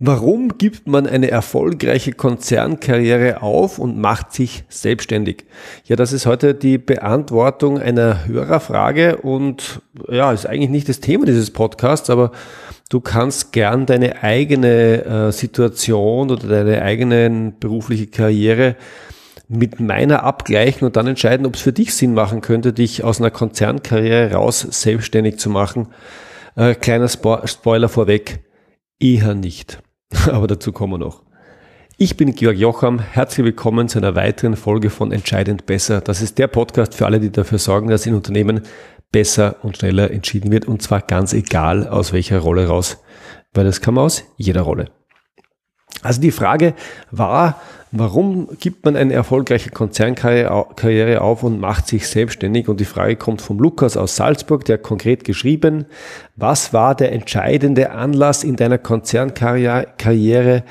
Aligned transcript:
Warum 0.00 0.58
gibt 0.58 0.86
man 0.86 1.08
eine 1.08 1.28
erfolgreiche 1.28 2.12
Konzernkarriere 2.12 3.42
auf 3.42 3.80
und 3.80 3.98
macht 3.98 4.32
sich 4.32 4.62
selbstständig? 4.68 5.46
Ja, 5.86 5.96
das 5.96 6.12
ist 6.12 6.24
heute 6.24 6.54
die 6.54 6.78
Beantwortung 6.78 7.80
einer 7.80 8.24
Hörerfrage 8.28 9.16
und 9.16 9.82
ja, 10.08 10.32
ist 10.32 10.46
eigentlich 10.46 10.70
nicht 10.70 10.88
das 10.88 11.00
Thema 11.00 11.26
dieses 11.26 11.50
Podcasts, 11.50 12.10
aber 12.10 12.30
du 12.90 13.00
kannst 13.00 13.50
gern 13.50 13.86
deine 13.86 14.22
eigene 14.22 15.04
äh, 15.04 15.32
Situation 15.32 16.30
oder 16.30 16.46
deine 16.46 16.82
eigene 16.82 17.52
berufliche 17.58 18.06
Karriere 18.06 18.76
mit 19.48 19.80
meiner 19.80 20.22
abgleichen 20.22 20.86
und 20.86 20.94
dann 20.94 21.08
entscheiden, 21.08 21.44
ob 21.44 21.56
es 21.56 21.60
für 21.60 21.72
dich 21.72 21.92
Sinn 21.92 22.14
machen 22.14 22.40
könnte, 22.40 22.72
dich 22.72 23.02
aus 23.02 23.20
einer 23.20 23.32
Konzernkarriere 23.32 24.32
raus 24.32 24.60
selbstständig 24.60 25.40
zu 25.40 25.50
machen. 25.50 25.88
Äh, 26.54 26.76
kleiner 26.76 27.08
Spo 27.08 27.44
Spoiler 27.48 27.88
vorweg, 27.88 28.44
eher 29.00 29.34
nicht. 29.34 29.80
aber 30.32 30.46
dazu 30.46 30.72
kommen 30.72 30.94
wir 30.94 30.98
noch. 30.98 31.22
Ich 31.98 32.16
bin 32.16 32.34
Georg 32.34 32.56
Jocham, 32.56 32.98
herzlich 33.00 33.44
willkommen 33.44 33.88
zu 33.88 33.98
einer 33.98 34.14
weiteren 34.14 34.56
Folge 34.56 34.88
von 34.88 35.12
Entscheidend 35.12 35.66
Besser. 35.66 36.00
Das 36.00 36.22
ist 36.22 36.38
der 36.38 36.46
Podcast 36.46 36.94
für 36.94 37.06
alle, 37.06 37.20
die 37.20 37.30
dafür 37.30 37.58
sorgen, 37.58 37.88
dass 37.88 38.06
in 38.06 38.14
Unternehmen 38.14 38.62
besser 39.10 39.56
und 39.62 39.76
schneller 39.76 40.10
entschieden 40.10 40.50
wird 40.50 40.66
und 40.66 40.80
zwar 40.80 41.00
ganz 41.02 41.32
egal 41.32 41.88
aus 41.88 42.12
welcher 42.12 42.38
Rolle 42.38 42.68
raus, 42.68 43.02
weil 43.52 43.64
das 43.64 43.84
man 43.84 43.98
aus 43.98 44.24
jeder 44.36 44.62
Rolle. 44.62 44.90
Also 46.02 46.20
die 46.20 46.30
Frage 46.30 46.74
war, 47.10 47.60
warum 47.92 48.48
gibt 48.58 48.84
man 48.84 48.96
eine 48.96 49.14
erfolgreiche 49.14 49.70
Konzernkarriere 49.70 51.20
auf 51.20 51.42
und 51.42 51.60
macht 51.60 51.88
sich 51.88 52.08
selbstständig? 52.08 52.68
Und 52.68 52.80
die 52.80 52.84
Frage 52.84 53.16
kommt 53.16 53.40
vom 53.40 53.58
Lukas 53.58 53.96
aus 53.96 54.16
Salzburg, 54.16 54.64
der 54.64 54.78
konkret 54.78 55.24
geschrieben, 55.24 55.86
was 56.36 56.72
war 56.72 56.94
der 56.94 57.12
entscheidende 57.12 57.90
Anlass 57.90 58.44
in 58.44 58.56
deiner 58.56 58.78
Konzernkarriere, 58.78 60.62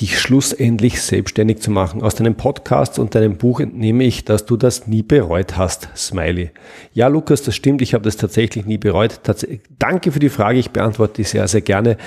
dich 0.00 0.18
schlussendlich 0.18 1.02
selbstständig 1.02 1.60
zu 1.60 1.70
machen. 1.70 2.02
Aus 2.02 2.14
deinem 2.14 2.34
Podcast 2.34 2.98
und 2.98 3.14
deinem 3.14 3.36
Buch 3.36 3.60
entnehme 3.60 4.04
ich, 4.04 4.24
dass 4.24 4.46
du 4.46 4.56
das 4.56 4.86
nie 4.86 5.02
bereut 5.02 5.56
hast. 5.56 5.88
Smiley. 5.94 6.50
Ja, 6.94 7.08
Lukas, 7.08 7.42
das 7.42 7.54
stimmt. 7.54 7.82
Ich 7.82 7.92
habe 7.92 8.04
das 8.04 8.16
tatsächlich 8.16 8.64
nie 8.64 8.78
bereut. 8.78 9.22
Tats 9.22 9.46
Danke 9.78 10.12
für 10.12 10.18
die 10.18 10.30
Frage. 10.30 10.58
Ich 10.58 10.70
beantworte 10.70 11.14
die 11.16 11.24
sehr, 11.24 11.46
sehr 11.46 11.60
gerne. 11.60 11.98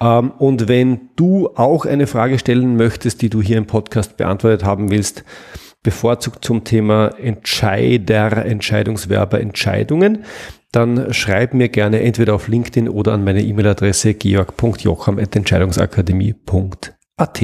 Ähm, 0.00 0.30
und 0.38 0.68
wenn 0.68 1.10
du 1.16 1.48
auch 1.54 1.84
eine 1.84 2.06
Frage 2.06 2.38
stellen 2.38 2.76
möchtest, 2.76 3.20
die 3.22 3.30
du 3.30 3.42
hier 3.42 3.58
im 3.58 3.66
Podcast 3.66 4.16
beantwortet 4.16 4.64
haben 4.64 4.90
willst, 4.90 5.24
bevorzugt 5.82 6.44
zum 6.44 6.62
Thema 6.64 7.08
Entscheider, 7.18 8.44
Entscheidungswerber, 8.44 9.40
Entscheidungen, 9.40 10.24
dann 10.72 11.12
schreib 11.12 11.54
mir 11.54 11.68
gerne 11.68 12.00
entweder 12.00 12.34
auf 12.34 12.48
LinkedIn 12.48 12.88
oder 12.88 13.12
an 13.12 13.24
meine 13.24 13.42
E-Mail-Adresse 13.42 14.14
georg.jocham.entscheidungsakademie.de 14.14 16.94
AT. 17.20 17.42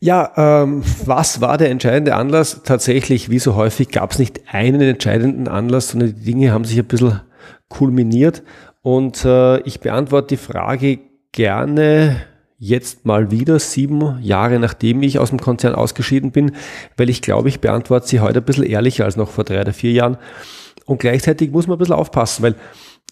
Ja, 0.00 0.32
ähm, 0.36 0.82
was 1.06 1.40
war 1.40 1.56
der 1.56 1.70
entscheidende 1.70 2.14
Anlass? 2.14 2.62
Tatsächlich, 2.64 3.30
wie 3.30 3.38
so 3.38 3.54
häufig, 3.54 3.90
gab 3.90 4.12
es 4.12 4.18
nicht 4.18 4.42
einen 4.52 4.82
entscheidenden 4.82 5.48
Anlass, 5.48 5.90
sondern 5.90 6.14
die 6.14 6.24
Dinge 6.24 6.52
haben 6.52 6.64
sich 6.64 6.78
ein 6.78 6.84
bisschen 6.84 7.20
kulminiert. 7.68 8.42
Und 8.84 9.24
äh, 9.24 9.60
ich 9.60 9.80
beantworte 9.80 10.28
die 10.28 10.36
Frage 10.36 10.98
gerne 11.32 12.20
jetzt 12.58 13.06
mal 13.06 13.30
wieder, 13.30 13.58
sieben 13.58 14.22
Jahre 14.22 14.58
nachdem 14.58 15.02
ich 15.02 15.18
aus 15.18 15.30
dem 15.30 15.40
Konzern 15.40 15.74
ausgeschieden 15.74 16.32
bin, 16.32 16.52
weil 16.98 17.08
ich 17.08 17.22
glaube, 17.22 17.48
ich 17.48 17.60
beantworte 17.60 18.06
sie 18.06 18.20
heute 18.20 18.40
ein 18.40 18.44
bisschen 18.44 18.66
ehrlicher 18.66 19.06
als 19.06 19.16
noch 19.16 19.30
vor 19.30 19.44
drei 19.44 19.62
oder 19.62 19.72
vier 19.72 19.92
Jahren. 19.92 20.18
Und 20.84 21.00
gleichzeitig 21.00 21.50
muss 21.50 21.66
man 21.66 21.76
ein 21.76 21.78
bisschen 21.78 21.94
aufpassen, 21.94 22.42
weil 22.42 22.56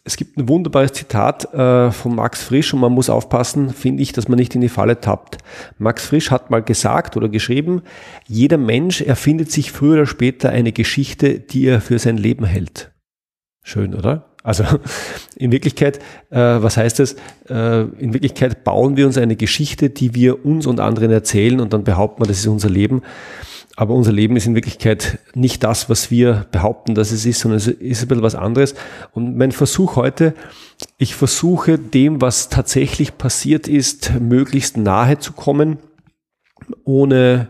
es 0.04 0.18
gibt 0.18 0.36
ein 0.36 0.46
wunderbares 0.46 0.92
Zitat 0.92 1.54
äh, 1.54 1.90
von 1.90 2.16
Max 2.16 2.42
Frisch 2.42 2.74
und 2.74 2.80
man 2.80 2.92
muss 2.92 3.08
aufpassen, 3.08 3.70
finde 3.70 4.02
ich, 4.02 4.12
dass 4.12 4.28
man 4.28 4.38
nicht 4.38 4.54
in 4.54 4.60
die 4.60 4.68
Falle 4.68 5.00
tappt. 5.00 5.38
Max 5.78 6.04
Frisch 6.04 6.30
hat 6.30 6.50
mal 6.50 6.62
gesagt 6.62 7.16
oder 7.16 7.30
geschrieben, 7.30 7.80
jeder 8.28 8.58
Mensch 8.58 9.00
erfindet 9.00 9.50
sich 9.50 9.72
früher 9.72 9.94
oder 9.94 10.06
später 10.06 10.50
eine 10.50 10.72
Geschichte, 10.72 11.40
die 11.40 11.64
er 11.64 11.80
für 11.80 11.98
sein 11.98 12.18
Leben 12.18 12.44
hält. 12.44 12.92
Schön, 13.64 13.94
oder? 13.94 14.31
Also 14.42 14.64
in 15.36 15.52
Wirklichkeit, 15.52 15.98
äh, 16.30 16.38
was 16.38 16.76
heißt 16.76 16.98
das? 16.98 17.16
Äh, 17.48 17.82
in 17.98 18.12
Wirklichkeit 18.12 18.64
bauen 18.64 18.96
wir 18.96 19.06
uns 19.06 19.18
eine 19.18 19.36
Geschichte, 19.36 19.90
die 19.90 20.14
wir 20.14 20.44
uns 20.44 20.66
und 20.66 20.80
anderen 20.80 21.10
erzählen 21.10 21.60
und 21.60 21.72
dann 21.72 21.84
behaupten 21.84 22.22
wir, 22.22 22.26
das 22.26 22.38
ist 22.38 22.46
unser 22.46 22.70
Leben. 22.70 23.02
Aber 23.74 23.94
unser 23.94 24.12
Leben 24.12 24.36
ist 24.36 24.46
in 24.46 24.54
Wirklichkeit 24.54 25.18
nicht 25.34 25.64
das, 25.64 25.88
was 25.88 26.10
wir 26.10 26.46
behaupten, 26.52 26.94
dass 26.94 27.10
es 27.10 27.24
ist, 27.24 27.40
sondern 27.40 27.56
es 27.56 27.68
ist 27.68 28.02
ein 28.02 28.08
bisschen 28.08 28.22
was 28.22 28.34
anderes. 28.34 28.74
Und 29.12 29.36
mein 29.38 29.50
Versuch 29.50 29.96
heute, 29.96 30.34
ich 30.98 31.14
versuche 31.14 31.78
dem, 31.78 32.20
was 32.20 32.50
tatsächlich 32.50 33.16
passiert 33.16 33.68
ist, 33.68 34.12
möglichst 34.20 34.76
nahe 34.76 35.18
zu 35.18 35.32
kommen, 35.32 35.78
ohne, 36.84 37.48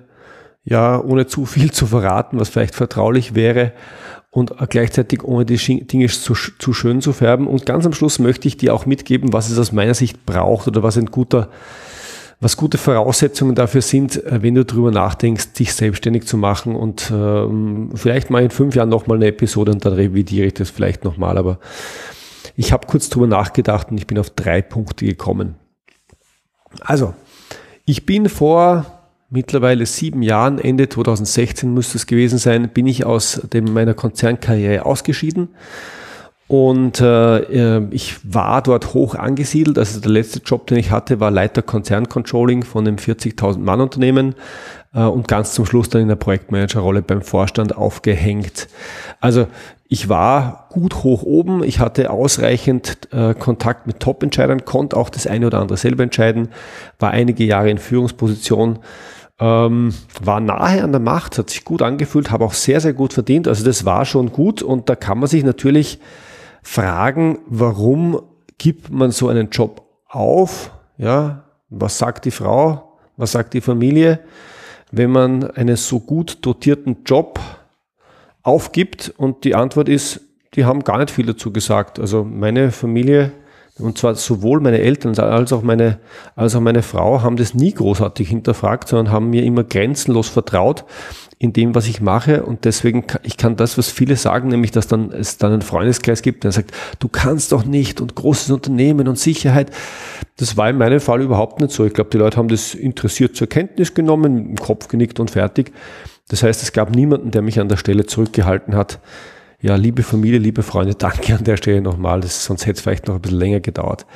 ja, 0.62 1.02
ohne 1.02 1.26
zu 1.26 1.44
viel 1.44 1.72
zu 1.72 1.86
verraten, 1.86 2.38
was 2.38 2.50
vielleicht 2.50 2.76
vertraulich 2.76 3.34
wäre 3.34 3.72
und 4.32 4.54
gleichzeitig 4.70 5.22
ohne 5.22 5.44
die 5.44 5.84
Dinge 5.84 6.08
zu, 6.08 6.34
zu 6.34 6.72
schön 6.72 7.02
zu 7.02 7.12
färben. 7.12 7.46
Und 7.46 7.66
ganz 7.66 7.84
am 7.84 7.92
Schluss 7.92 8.18
möchte 8.18 8.48
ich 8.48 8.56
dir 8.56 8.74
auch 8.74 8.86
mitgeben, 8.86 9.34
was 9.34 9.50
es 9.50 9.58
aus 9.58 9.72
meiner 9.72 9.92
Sicht 9.92 10.24
braucht 10.24 10.66
oder 10.66 10.82
was 10.82 10.96
ein 10.96 11.06
guter 11.06 11.48
was 12.40 12.56
gute 12.56 12.76
Voraussetzungen 12.76 13.54
dafür 13.54 13.82
sind, 13.82 14.16
äh, 14.24 14.42
wenn 14.42 14.56
du 14.56 14.64
darüber 14.64 14.90
nachdenkst, 14.90 15.52
dich 15.52 15.72
selbstständig 15.74 16.26
zu 16.26 16.36
machen 16.36 16.74
und 16.74 17.12
ähm, 17.14 17.90
vielleicht 17.94 18.30
mal 18.30 18.42
in 18.42 18.50
fünf 18.50 18.74
Jahren 18.74 18.88
nochmal 18.88 19.18
eine 19.18 19.28
Episode 19.28 19.70
und 19.70 19.84
dann 19.84 19.92
revidiere 19.92 20.48
ich 20.48 20.54
das 20.54 20.68
vielleicht 20.68 21.04
nochmal. 21.04 21.38
Aber 21.38 21.60
ich 22.56 22.72
habe 22.72 22.88
kurz 22.88 23.08
drüber 23.10 23.28
nachgedacht 23.28 23.92
und 23.92 23.98
ich 23.98 24.08
bin 24.08 24.18
auf 24.18 24.30
drei 24.30 24.60
Punkte 24.60 25.06
gekommen. 25.06 25.54
Also, 26.80 27.14
ich 27.84 28.06
bin 28.06 28.28
vor 28.28 29.01
mittlerweile 29.32 29.86
sieben 29.86 30.22
Jahren, 30.22 30.58
Ende 30.58 30.88
2016 30.88 31.72
müsste 31.72 31.98
es 31.98 32.06
gewesen 32.06 32.38
sein, 32.38 32.68
bin 32.68 32.86
ich 32.86 33.04
aus 33.04 33.40
dem, 33.52 33.72
meiner 33.72 33.94
Konzernkarriere 33.94 34.84
ausgeschieden 34.84 35.48
und 36.52 37.00
äh, 37.00 37.76
äh, 37.76 37.88
ich 37.92 38.16
war 38.30 38.60
dort 38.60 38.92
hoch 38.92 39.14
angesiedelt. 39.14 39.78
Also 39.78 40.00
der 40.00 40.10
letzte 40.10 40.40
Job, 40.40 40.66
den 40.66 40.76
ich 40.76 40.90
hatte, 40.90 41.18
war 41.18 41.30
Leiter 41.30 41.62
Konzerncontrolling 41.62 42.62
von 42.62 42.86
einem 42.86 42.96
40.000 42.96 43.58
Mann 43.58 43.80
Unternehmen 43.80 44.34
äh, 44.92 45.02
und 45.02 45.28
ganz 45.28 45.54
zum 45.54 45.64
Schluss 45.64 45.88
dann 45.88 46.02
in 46.02 46.08
der 46.08 46.16
Projektmanagerrolle 46.16 47.00
beim 47.00 47.22
Vorstand 47.22 47.74
aufgehängt. 47.74 48.68
Also 49.18 49.46
ich 49.88 50.10
war 50.10 50.68
gut 50.68 51.04
hoch 51.04 51.22
oben, 51.22 51.64
ich 51.64 51.78
hatte 51.78 52.10
ausreichend 52.10 53.08
äh, 53.12 53.32
Kontakt 53.32 53.86
mit 53.86 54.00
Top-Entscheidern, 54.00 54.66
konnte 54.66 54.98
auch 54.98 55.08
das 55.08 55.26
eine 55.26 55.46
oder 55.46 55.58
andere 55.58 55.78
selber 55.78 56.02
entscheiden, 56.02 56.48
war 56.98 57.12
einige 57.12 57.44
Jahre 57.44 57.70
in 57.70 57.78
Führungsposition, 57.78 58.78
ähm, 59.42 59.92
war 60.22 60.38
nahe 60.38 60.84
an 60.84 60.92
der 60.92 61.00
Macht, 61.00 61.36
hat 61.36 61.50
sich 61.50 61.64
gut 61.64 61.82
angefühlt, 61.82 62.30
habe 62.30 62.44
auch 62.44 62.54
sehr, 62.54 62.80
sehr 62.80 62.92
gut 62.92 63.12
verdient. 63.12 63.48
Also 63.48 63.64
das 63.64 63.84
war 63.84 64.04
schon 64.04 64.30
gut 64.30 64.62
und 64.62 64.88
da 64.88 64.94
kann 64.94 65.18
man 65.18 65.28
sich 65.28 65.42
natürlich 65.42 65.98
fragen, 66.62 67.40
warum 67.46 68.22
gibt 68.58 68.92
man 68.92 69.10
so 69.10 69.26
einen 69.26 69.50
Job 69.50 69.82
auf? 70.08 70.70
Ja, 70.96 71.42
was 71.70 71.98
sagt 71.98 72.24
die 72.24 72.30
Frau? 72.30 72.92
Was 73.16 73.32
sagt 73.32 73.54
die 73.54 73.60
Familie? 73.60 74.20
Wenn 74.92 75.10
man 75.10 75.50
einen 75.50 75.74
so 75.74 75.98
gut 75.98 76.38
dotierten 76.42 76.98
Job 77.04 77.40
aufgibt 78.44 79.12
und 79.16 79.42
die 79.42 79.56
Antwort 79.56 79.88
ist, 79.88 80.20
die 80.54 80.66
haben 80.66 80.84
gar 80.84 80.98
nicht 80.98 81.10
viel 81.10 81.26
dazu 81.26 81.52
gesagt. 81.52 81.98
Also 81.98 82.22
meine 82.22 82.70
Familie 82.70 83.32
und 83.78 83.96
zwar 83.96 84.14
sowohl 84.14 84.60
meine 84.60 84.80
Eltern 84.80 85.18
als 85.18 85.52
auch 85.52 85.62
meine, 85.62 85.98
als 86.36 86.54
auch 86.54 86.60
meine 86.60 86.82
Frau 86.82 87.22
haben 87.22 87.36
das 87.36 87.54
nie 87.54 87.72
großartig 87.72 88.28
hinterfragt, 88.28 88.88
sondern 88.88 89.12
haben 89.12 89.30
mir 89.30 89.44
immer 89.44 89.64
grenzenlos 89.64 90.28
vertraut 90.28 90.84
in 91.38 91.54
dem, 91.54 91.74
was 91.74 91.88
ich 91.88 92.00
mache. 92.00 92.44
Und 92.44 92.66
deswegen, 92.66 93.04
ich 93.22 93.38
kann 93.38 93.56
das, 93.56 93.78
was 93.78 93.90
viele 93.90 94.16
sagen, 94.16 94.48
nämlich, 94.48 94.72
dass 94.72 94.88
dann 94.88 95.10
es 95.10 95.38
dann 95.38 95.52
einen 95.52 95.62
Freundeskreis 95.62 96.20
gibt, 96.20 96.44
der 96.44 96.52
sagt, 96.52 96.72
du 96.98 97.08
kannst 97.08 97.52
doch 97.52 97.64
nicht 97.64 98.00
und 98.02 98.14
großes 98.14 98.50
Unternehmen 98.50 99.08
und 99.08 99.18
Sicherheit. 99.18 99.70
Das 100.36 100.56
war 100.58 100.68
in 100.68 100.76
meinem 100.76 101.00
Fall 101.00 101.22
überhaupt 101.22 101.60
nicht 101.60 101.72
so. 101.72 101.86
Ich 101.86 101.94
glaube, 101.94 102.10
die 102.10 102.18
Leute 102.18 102.36
haben 102.36 102.48
das 102.48 102.74
interessiert 102.74 103.36
zur 103.36 103.48
Kenntnis 103.48 103.94
genommen, 103.94 104.48
dem 104.48 104.56
Kopf 104.56 104.88
genickt 104.88 105.18
und 105.18 105.30
fertig. 105.30 105.72
Das 106.28 106.42
heißt, 106.42 106.62
es 106.62 106.72
gab 106.72 106.94
niemanden, 106.94 107.30
der 107.30 107.42
mich 107.42 107.58
an 107.58 107.68
der 107.68 107.76
Stelle 107.76 108.04
zurückgehalten 108.04 108.76
hat. 108.76 109.00
Ja, 109.62 109.76
liebe 109.76 110.02
Familie, 110.02 110.38
liebe 110.38 110.62
Freunde, 110.62 110.94
danke 110.94 111.34
an 111.36 111.44
der 111.44 111.56
Stelle 111.56 111.80
nochmal, 111.80 112.20
das, 112.20 112.44
sonst 112.44 112.66
hätte 112.66 112.76
es 112.76 112.80
vielleicht 112.82 113.06
noch 113.06 113.14
ein 113.14 113.20
bisschen 113.22 113.38
länger 113.38 113.60
gedauert. 113.60 114.06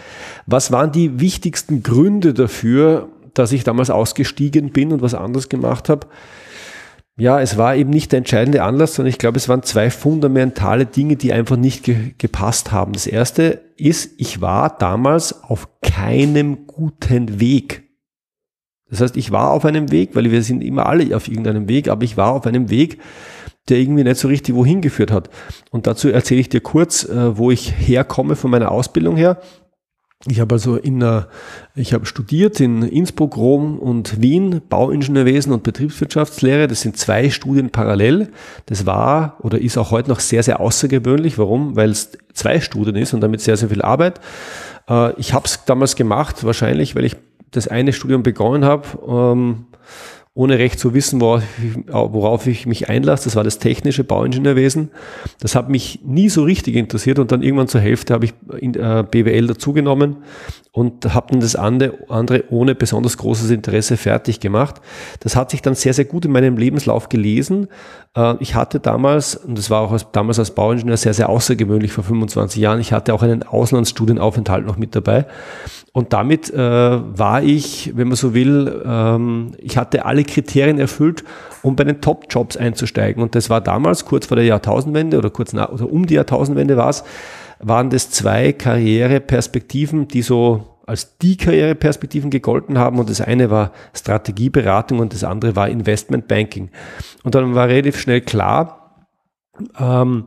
Was 0.47 0.73
waren 0.73 0.93
die 0.93 1.21
wichtigsten 1.21 1.83
Gründe 1.83 2.35
dafür, 2.35 3.09
dass 3.33 3.53
ich 3.53 3.63
damals 3.65 3.89
ausgestiegen 3.89 4.71
bin 4.73 4.93
und 4.93 5.03
was 5.03 5.15
anderes 5.15 5.49
gemacht 5.49 5.89
habe? 5.89 6.09
ja, 7.19 7.41
es 7.41 7.57
war 7.57 7.75
eben 7.77 7.91
nicht 7.91 8.13
der 8.13 8.19
entscheidende 8.19 8.63
Anlass, 8.63 8.95
sondern 8.95 9.09
ich 9.09 9.19
glaube, 9.19 9.39
es 9.39 9.49
waren 9.49 9.63
zwei 9.63 9.91
fundamentale 9.91 10.85
Dinge, 10.85 11.17
die 11.17 11.33
einfach 11.33 11.57
nicht 11.57 11.85
ge 11.85 12.13
gepasst 12.19 12.73
haben. 12.73 12.93
Das 12.93 13.07
erste 13.07 13.63
ist, 13.77 14.13
ich 14.19 14.43
war 14.43 14.77
damals 14.77 15.43
auf 15.43 15.69
keinem 15.81 16.67
guten 16.67 17.41
Weg. 17.41 17.85
Das 18.91 19.01
heißt, 19.01 19.17
ich 19.17 19.33
war 19.33 19.51
auf 19.51 19.65
einem 19.65 19.91
Weg, 19.91 20.15
weil 20.15 20.31
wir 20.31 20.43
sind 20.43 20.63
immer 20.63 20.87
alle 20.87 21.17
auf 21.17 21.29
irgendeinem 21.29 21.69
Weg, 21.69 21.89
aber 21.89 22.05
ich 22.05 22.19
war 22.19 22.33
auf 22.33 22.47
einem 22.47 22.69
Weg, 22.69 22.99
der 23.69 23.79
irgendwie 23.79 24.05
nicht 24.05 24.19
so 24.19 24.29
richtig 24.29 24.55
wohin 24.55 24.81
geführt 24.81 25.11
hat. 25.11 25.31
Und 25.71 25.87
dazu 25.87 26.09
erzähle 26.09 26.41
ich 26.41 26.49
dir 26.49 26.61
kurz, 26.61 27.05
äh, 27.05 27.37
wo 27.37 27.51
ich 27.51 27.73
herkomme 27.77 28.37
von 28.37 28.51
meiner 28.51 28.71
Ausbildung 28.71 29.17
her. 29.17 29.41
Ich 30.29 30.41
habe 30.41 30.55
also 30.55 30.77
in, 30.77 31.05
ich 31.75 31.93
habe 31.93 32.07
studiert 32.07 32.59
in 32.59 32.83
Innsbruck, 32.83 33.37
Rom 33.37 33.79
und 33.79 34.21
Wien 34.21 34.63
Bauingenieurwesen 34.69 35.53
und 35.53 35.63
Betriebswirtschaftslehre. 35.63 36.67
Das 36.67 36.81
sind 36.81 36.97
zwei 36.97 37.31
Studien 37.31 37.71
parallel. 37.71 38.31
Das 38.65 38.87
war 38.87 39.37
oder 39.41 39.61
ist 39.61 39.77
auch 39.77 39.91
heute 39.91 40.09
noch 40.09 40.21
sehr, 40.21 40.43
sehr 40.43 40.59
außergewöhnlich. 40.59 41.39
Warum? 41.39 41.77
Weil 41.77 41.91
es 41.91 42.13
zwei 42.33 42.61
Studien 42.61 42.97
ist 42.97 43.13
und 43.13 43.21
damit 43.21 43.41
sehr, 43.41 43.57
sehr 43.57 43.69
viel 43.69 43.83
Arbeit. 43.83 44.21
Äh, 44.89 45.13
ich 45.21 45.33
habe 45.33 45.45
es 45.45 45.65
damals 45.65 45.95
gemacht, 45.97 46.43
wahrscheinlich, 46.45 46.97
weil 46.97 47.05
ich 47.05 47.17
das 47.53 47.69
eine 47.69 47.93
Studium 47.93 48.23
begonnen 48.23 48.65
habe 48.65 48.87
ähm, 49.07 49.67
ohne 50.37 50.59
recht 50.59 50.79
zu 50.79 50.93
wissen, 50.93 51.21
worauf 51.23 52.47
ich, 52.47 52.67
mich 52.67 52.91
einlasse. 52.91 53.25
Das 53.25 53.37
war 53.37 53.43
das 53.43 53.59
technische 53.59 54.05
Bauingenieurwesen. 54.05 54.91
Das 55.41 55.55
hat 55.55 55.71
mich 55.71 56.01
nie 56.05 56.29
so 56.29 56.43
richtig 56.43 56.77
interessiert 56.77 57.19
und 57.19 57.33
dann 57.33 57.43
irgendwann 57.43 57.69
zur 57.69 57.81
Hälfte 57.81 58.13
habe 58.13 58.27
ich 58.27 58.35
äh, 58.53 59.03
BWL 59.03 59.47
dazugenommen 59.47 60.19
und 60.77 61.15
habe 61.15 61.29
dann 61.31 61.41
das 61.41 61.57
andere 61.57 62.45
ohne 62.51 62.75
besonders 62.75 63.17
großes 63.17 63.49
Interesse 63.49 63.97
fertig 63.97 64.41
gemacht. 64.41 64.83
Das 65.21 65.35
hat 65.35 65.51
sich 65.51 65.63
dann 65.63 65.75
sehr, 65.75 65.95
sehr 65.95 66.05
gut 66.05 66.27
in 66.27 66.33
meinem 66.33 66.59
Lebenslauf 66.59 67.09
gelesen. 67.09 67.69
Äh, 68.15 68.35
ich 68.41 68.55
hatte 68.55 68.79
damals, 68.79 69.37
und 69.37 69.57
das 69.57 69.71
war 69.71 69.81
auch 69.81 69.93
als, 69.93 70.07
damals 70.13 70.39
als 70.39 70.51
Bauingenieur 70.51 70.99
sehr, 70.99 71.15
sehr 71.15 71.31
außergewöhnlich 71.31 71.93
vor 71.93 72.05
25 72.05 72.61
Jahren, 72.61 72.79
ich 72.79 72.93
hatte 72.93 73.15
auch 73.15 73.23
einen 73.23 73.43
Auslandsstudienaufenthalt 73.43 74.67
noch 74.67 74.77
mit 74.77 74.95
dabei. 74.95 75.25
Und 75.95 76.13
damit 76.13 76.53
äh, 76.53 76.59
war 76.59 77.43
ich, 77.43 77.93
wenn 77.97 78.09
man 78.09 78.17
so 78.17 78.35
will, 78.35 78.83
ähm, 78.85 79.53
ich 79.57 79.79
hatte 79.79 80.05
alle 80.05 80.25
Kriterien 80.25 80.79
erfüllt, 80.79 81.25
um 81.63 81.75
bei 81.75 81.85
den 81.85 82.03
Top-Jobs 82.03 82.59
einzusteigen. 82.59 83.23
Und 83.23 83.35
das 83.35 83.49
war 83.49 83.63
damals, 83.63 84.05
kurz 84.05 84.27
vor 84.27 84.37
der 84.37 84.45
Jahrtausendwende 84.45 85.17
oder 85.17 85.31
kurz 85.31 85.55
nach, 85.55 85.71
oder 85.71 85.91
um 85.91 86.05
die 86.05 86.17
Jahrtausendwende 86.17 86.77
war 86.77 86.91
es, 86.91 87.03
waren 87.59 87.91
das 87.91 88.11
zwei 88.11 88.53
Karriereperspektiven, 88.53 90.09
die 90.09 90.23
so 90.23 90.77
als 90.87 91.19
die 91.19 91.37
Karriereperspektiven 91.37 92.31
gegolten 92.31 92.79
haben. 92.79 92.99
Und 92.99 93.11
das 93.11 93.21
eine 93.21 93.51
war 93.51 93.73
Strategieberatung 93.93 95.01
und 95.01 95.13
das 95.13 95.25
andere 95.25 95.57
war 95.57 95.69
Investmentbanking. 95.69 96.71
Und 97.25 97.35
dann 97.35 97.55
war 97.55 97.69
relativ 97.69 97.99
schnell 97.99 98.21
klar, 98.21 99.09
ähm, 99.79 100.27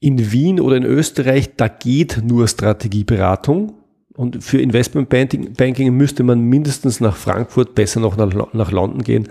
in 0.00 0.32
Wien 0.32 0.60
oder 0.60 0.76
in 0.76 0.84
Österreich, 0.84 1.56
da 1.56 1.68
geht 1.68 2.22
nur 2.24 2.48
Strategieberatung. 2.48 3.74
Und 4.16 4.42
für 4.42 4.60
Investmentbanking 4.60 5.96
müsste 5.96 6.24
man 6.24 6.40
mindestens 6.40 7.00
nach 7.00 7.16
Frankfurt, 7.16 7.74
besser 7.74 8.00
noch 8.00 8.16
nach, 8.16 8.52
nach 8.52 8.70
London 8.70 9.02
gehen. 9.02 9.28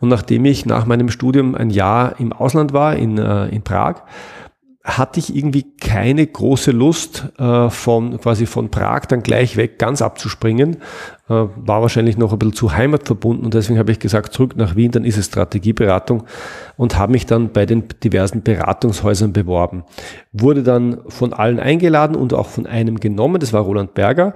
Und 0.00 0.08
nachdem 0.08 0.44
ich 0.44 0.66
nach 0.66 0.86
meinem 0.86 1.10
Studium 1.10 1.54
ein 1.54 1.70
Jahr 1.70 2.18
im 2.18 2.32
Ausland 2.32 2.72
war, 2.72 2.96
in, 2.96 3.18
äh, 3.18 3.48
in 3.48 3.62
Prag, 3.62 4.02
hatte 4.84 5.18
ich 5.18 5.34
irgendwie 5.34 5.64
keine 5.80 6.26
große 6.26 6.70
Lust, 6.70 7.32
äh, 7.38 7.70
von 7.70 8.20
quasi 8.20 8.44
von 8.44 8.70
Prag 8.70 9.06
dann 9.06 9.22
gleich 9.22 9.56
weg 9.56 9.78
ganz 9.78 10.02
abzuspringen. 10.02 10.76
Äh, 11.26 11.32
war 11.56 11.80
wahrscheinlich 11.80 12.18
noch 12.18 12.32
ein 12.34 12.38
bisschen 12.38 12.52
zu 12.52 12.72
heimatverbunden 12.76 13.46
und 13.46 13.54
deswegen 13.54 13.78
habe 13.78 13.90
ich 13.92 13.98
gesagt, 13.98 14.34
zurück 14.34 14.56
nach 14.56 14.76
Wien, 14.76 14.90
dann 14.90 15.06
ist 15.06 15.16
es 15.16 15.26
Strategieberatung 15.26 16.24
und 16.76 16.98
habe 16.98 17.12
mich 17.12 17.24
dann 17.24 17.50
bei 17.50 17.64
den 17.64 17.84
diversen 18.02 18.42
Beratungshäusern 18.42 19.32
beworben. 19.32 19.84
Wurde 20.32 20.62
dann 20.62 21.00
von 21.08 21.32
allen 21.32 21.60
eingeladen 21.60 22.14
und 22.14 22.34
auch 22.34 22.48
von 22.48 22.66
einem 22.66 23.00
genommen, 23.00 23.40
das 23.40 23.54
war 23.54 23.62
Roland 23.62 23.94
Berger. 23.94 24.34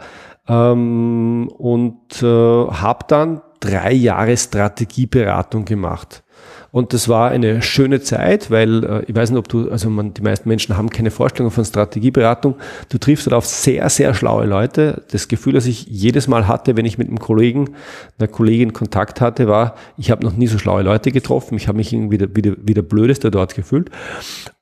Ähm, 0.48 1.50
und 1.58 2.22
äh, 2.22 2.26
habe 2.26 3.04
dann 3.06 3.42
drei 3.60 3.92
Jahre 3.92 4.34
Strategieberatung 4.34 5.66
gemacht. 5.66 6.22
Und 6.70 6.92
das 6.92 7.08
war 7.08 7.30
eine 7.30 7.62
schöne 7.62 8.00
Zeit, 8.00 8.50
weil 8.50 8.84
äh, 8.84 9.04
ich 9.06 9.14
weiß 9.14 9.30
nicht, 9.30 9.38
ob 9.38 9.48
du, 9.48 9.70
also 9.70 9.88
man, 9.88 10.12
die 10.12 10.22
meisten 10.22 10.48
Menschen 10.48 10.76
haben 10.76 10.90
keine 10.90 11.10
Vorstellung 11.10 11.50
von 11.50 11.64
Strategieberatung. 11.64 12.56
Du 12.90 12.98
triffst 12.98 13.26
dort 13.26 13.34
auf 13.34 13.46
sehr, 13.46 13.88
sehr 13.88 14.12
schlaue 14.12 14.44
Leute. 14.44 15.02
Das 15.10 15.28
Gefühl, 15.28 15.54
das 15.54 15.66
ich 15.66 15.86
jedes 15.86 16.28
Mal 16.28 16.46
hatte, 16.46 16.76
wenn 16.76 16.84
ich 16.84 16.98
mit 16.98 17.08
einem 17.08 17.18
Kollegen, 17.18 17.70
einer 18.18 18.28
Kollegin 18.28 18.72
Kontakt 18.72 19.20
hatte, 19.20 19.48
war, 19.48 19.76
ich 19.96 20.10
habe 20.10 20.24
noch 20.24 20.36
nie 20.36 20.46
so 20.46 20.58
schlaue 20.58 20.82
Leute 20.82 21.10
getroffen. 21.10 21.56
Ich 21.56 21.68
habe 21.68 21.78
mich 21.78 21.92
irgendwie 21.92 22.20
wieder, 22.20 22.36
wieder, 22.36 22.56
wieder 22.60 22.82
blödester 22.82 23.30
dort 23.30 23.54
gefühlt. 23.54 23.90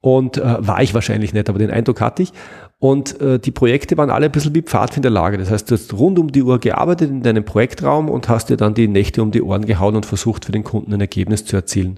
Und 0.00 0.38
äh, 0.38 0.66
war 0.66 0.82
ich 0.82 0.94
wahrscheinlich 0.94 1.32
nicht, 1.32 1.48
aber 1.48 1.58
den 1.58 1.70
Eindruck 1.70 2.00
hatte 2.00 2.22
ich. 2.22 2.32
Und 2.78 3.20
äh, 3.22 3.38
die 3.38 3.52
Projekte 3.52 3.96
waren 3.96 4.10
alle 4.10 4.26
ein 4.26 4.32
bisschen 4.32 4.54
wie 4.54 4.62
Pfadfinderlage. 4.62 5.38
Das 5.38 5.50
heißt, 5.50 5.70
du 5.70 5.74
hast 5.74 5.94
rund 5.94 6.18
um 6.18 6.30
die 6.30 6.42
Uhr 6.42 6.60
gearbeitet 6.60 7.10
in 7.10 7.22
deinem 7.22 7.44
Projektraum 7.44 8.10
und 8.10 8.28
hast 8.28 8.50
dir 8.50 8.58
dann 8.58 8.74
die 8.74 8.86
Nächte 8.86 9.22
um 9.22 9.30
die 9.30 9.42
Ohren 9.42 9.64
gehauen 9.64 9.96
und 9.96 10.04
versucht, 10.04 10.44
für 10.44 10.52
den 10.52 10.62
Kunden 10.62 10.92
ein 10.92 11.00
Ergebnis 11.00 11.44
zu 11.44 11.56
erzielen. 11.56 11.95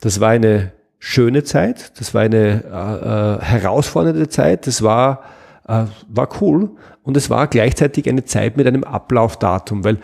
Das 0.00 0.20
war 0.20 0.30
eine 0.30 0.72
schöne 0.98 1.44
Zeit, 1.44 1.98
das 1.98 2.14
war 2.14 2.22
eine 2.22 2.64
äh, 2.64 3.38
äh 3.38 3.44
herausfordernde 3.44 4.28
Zeit, 4.28 4.66
das 4.66 4.82
war, 4.82 5.22
äh, 5.68 5.84
war 6.08 6.28
cool 6.40 6.70
und 7.02 7.16
es 7.16 7.30
war 7.30 7.46
gleichzeitig 7.46 8.08
eine 8.08 8.24
Zeit 8.24 8.56
mit 8.56 8.66
einem 8.66 8.84
Ablaufdatum, 8.84 9.84
weil 9.84 9.98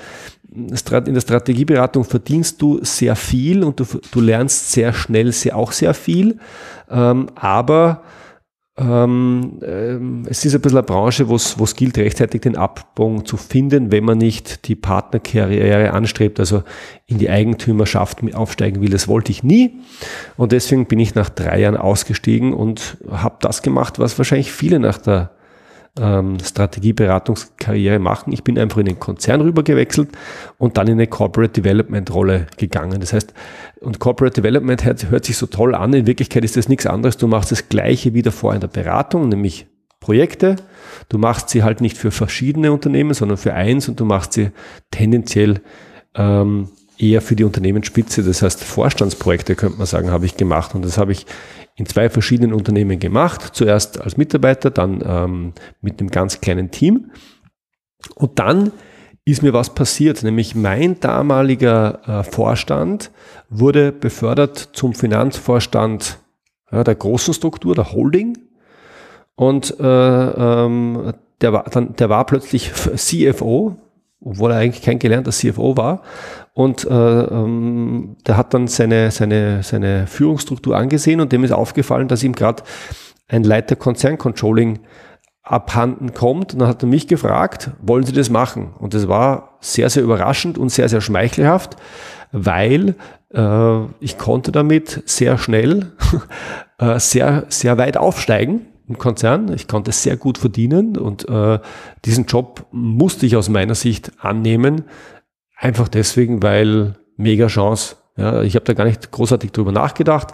in 0.55 1.15
der 1.15 1.21
Strategieberatung 1.21 2.05
verdienst 2.05 2.61
du 2.61 2.79
sehr 2.85 3.17
viel 3.17 3.65
und 3.65 3.81
du, 3.81 3.87
du 4.11 4.21
lernst 4.21 4.73
sehr 4.73 4.93
schnell 4.93 5.33
sehr, 5.33 5.57
auch 5.57 5.73
sehr 5.73 5.95
viel, 5.95 6.39
ähm, 6.91 7.29
aber 7.35 8.03
ähm, 8.79 9.59
ähm, 9.63 10.27
es 10.29 10.45
ist 10.47 10.55
ein 10.55 10.63
bisschen 10.63 10.79
eine 10.79 10.87
Branche, 10.87 11.29
wo 11.29 11.35
es 11.35 11.77
gilt, 11.77 11.99
rechtzeitig 11.99 12.41
den 12.41 12.57
Absprung 12.57 13.27
zu 13.27 13.37
finden, 13.37 13.93
wenn 13.93 14.05
man 14.05 14.17
nicht 14.17 14.67
die 14.67 14.77
Partnerkarriere 14.77 15.93
anstrebt, 15.93 16.41
also 16.41 16.63
in 17.07 17.19
die 17.19 17.29
Eigentümerschaft 17.29 18.19
aufsteigen 18.35 18.81
will. 18.81 18.89
Das 18.89 19.09
wollte 19.09 19.31
ich 19.31 19.43
nie. 19.43 19.81
Und 20.39 20.53
deswegen 20.53 20.87
bin 20.87 21.01
ich 21.01 21.15
nach 21.15 21.29
drei 21.29 21.61
Jahren 21.61 21.77
ausgestiegen 21.77 22.55
und 22.55 22.97
habe 23.11 23.37
das 23.41 23.61
gemacht, 23.61 23.99
was 23.99 24.17
wahrscheinlich 24.17 24.53
viele 24.53 24.79
nach 24.79 24.97
der 24.97 25.33
ähm, 25.99 26.39
Strategieberatungskarriere 26.43 27.99
machen. 27.99 28.33
Ich 28.33 28.43
bin 28.43 28.59
einfach 28.59 28.79
in 28.79 28.87
den 28.87 28.99
Konzern 28.99 29.43
rüber 29.43 29.63
gewechselt 29.63 30.11
und 30.59 30.79
dann 30.79 30.87
in 30.87 30.95
eine 30.95 31.07
Corporate 31.07 31.53
Development 31.53 32.13
Rolle 32.15 32.47
gegangen. 32.57 33.01
Das 33.01 33.13
heißt, 33.13 33.35
und 33.81 33.99
Corporate 33.99 34.41
Development 34.41 34.85
hört, 34.85 35.11
hört 35.11 35.25
sich 35.25 35.37
so 35.37 35.47
toll 35.47 35.75
an. 35.75 35.93
In 35.93 36.07
Wirklichkeit 36.07 36.45
ist 36.45 36.57
das 36.57 36.69
nichts 36.69 36.87
anderes. 36.87 37.19
Du 37.19 37.27
machst 37.27 37.53
das 37.53 37.69
Gleiche 37.69 38.15
wie 38.15 38.23
davor 38.23 38.55
in 38.55 38.61
der 38.61 38.69
Beratung, 38.69 39.29
nämlich 39.29 39.67
Projekte. 40.01 40.57
Du 41.09 41.19
machst 41.19 41.51
sie 41.51 41.63
halt 41.63 41.81
nicht 41.81 41.99
für 41.99 42.11
verschiedene 42.11 42.73
Unternehmen, 42.73 43.15
sondern 43.15 43.37
für 43.37 43.55
eins 43.55 43.89
und 43.89 44.01
du 44.01 44.05
machst 44.05 44.33
sie 44.33 44.51
tendenziell 44.91 45.61
ähm, 46.15 46.71
eher 46.99 47.21
für 47.21 47.37
die 47.37 47.45
Unternehmensspitze. 47.45 48.23
Das 48.23 48.43
heißt, 48.43 48.65
Vorstandsprojekte 48.65 49.55
könnte 49.55 49.79
man 49.79 49.87
sagen, 49.87 50.11
habe 50.11 50.27
ich 50.27 50.37
gemacht. 50.37 50.75
Und 50.75 50.85
das 50.85 50.99
habe 50.99 51.13
ich 51.13 51.27
in 51.77 51.87
zwei 51.87 52.11
verschiedenen 52.11 52.53
Unternehmen 52.53 52.99
gemacht. 52.99 53.51
Zuerst 53.53 54.01
als 54.01 54.17
Mitarbeiter, 54.17 54.71
dann 54.71 55.03
ähm, 55.05 55.53
mit 55.81 56.01
einem 56.01 56.11
ganz 56.11 56.41
kleinen 56.41 56.71
Team. 56.71 57.11
Und 58.15 58.39
dann 58.39 58.73
ist 59.25 59.43
mir 59.43 59.53
was 59.53 59.75
passiert, 59.75 60.23
nämlich 60.23 60.55
mein 60.55 60.99
damaliger 61.01 62.01
äh, 62.07 62.25
Vorstand 62.25 63.11
wurde 63.49 63.93
befördert 63.93 64.71
zum 64.73 64.95
Finanzvorstand 64.95 66.19
ja, 66.73 66.83
der 66.83 66.95
großen 66.95 67.33
Struktur, 67.35 67.75
der 67.75 67.93
Holding. 67.93 68.39
Und 69.37 69.79
äh, 69.79 69.85
ähm, 69.85 71.13
der, 71.41 71.53
war, 71.53 71.65
dann, 71.65 71.95
der 71.97 72.09
war 72.09 72.27
plötzlich 72.27 72.73
CFO, 72.73 73.77
obwohl 74.25 74.53
er 74.53 74.59
eigentlich 74.59 74.83
kein 74.83 74.99
gelernter 74.99 75.31
CFO 75.31 75.77
war. 75.77 76.03
Und 76.55 76.85
äh, 76.85 76.91
ähm, 76.91 78.17
der 78.27 78.37
hat 78.37 78.55
dann 78.55 78.69
seine, 78.69 79.11
seine, 79.11 79.63
seine 79.63 80.07
Führungsstruktur 80.07 80.77
angesehen 80.77 81.21
und 81.21 81.33
dem 81.33 81.45
ist 81.45 81.53
aufgefallen, 81.53 82.09
dass 82.09 82.23
ihm 82.23 82.35
gerade 82.35 82.63
ein 83.29 83.45
Leiter 83.45 83.77
Konzerncontrolling 83.77 84.81
abhanden 85.43 86.15
kommt. 86.15 86.53
Und 86.53 86.61
dann 86.61 86.69
hat 86.69 86.83
er 86.83 86.89
mich 86.89 87.09
gefragt, 87.09 87.71
wollen 87.81 88.05
Sie 88.05 88.13
das 88.13 88.31
machen? 88.31 88.75
Und 88.79 88.95
das 88.95 89.09
war 89.09 89.57
sehr, 89.61 89.91
sehr 89.91 90.03
überraschend 90.03 90.59
und 90.59 90.69
sehr, 90.69 90.89
sehr 90.89 91.01
schmeichelhaft, 91.01 91.77
weil 92.31 92.95
äh, 93.35 93.81
ich 94.01 94.19
konnte 94.19 94.53
damit 94.53 95.03
sehr 95.07 95.39
schnell 95.39 95.93
äh, 96.79 96.99
sehr, 96.99 97.47
sehr 97.49 97.79
weit 97.79 97.97
aufsteigen 97.97 98.67
im 98.93 98.99
Konzern. 98.99 99.53
Ich 99.53 99.69
konnte 99.69 99.93
sehr 99.93 100.17
gut 100.17 100.39
verdienen 100.39 100.97
und 100.97 101.29
äh, 101.29 101.59
diesen 102.05 102.27
Job 102.27 102.67
musste 102.71 103.27
ich 103.27 103.37
aus 103.37 103.49
meiner 103.49 103.75
Sicht 103.75 104.13
annehmen. 104.19 104.85
Einfach 105.57 105.89
deswegen, 105.89 106.43
weil 106.43 106.97
mega 107.17 107.47
Chance. 107.47 107.97
Ja, 108.17 108.43
ich 108.43 108.57
habe 108.57 108.67
da 108.67 108.75
gar 108.75 108.85
nicht 108.85 109.11
großartig 109.11 109.53
drüber 109.53 109.73
nachgedacht. 109.73 110.33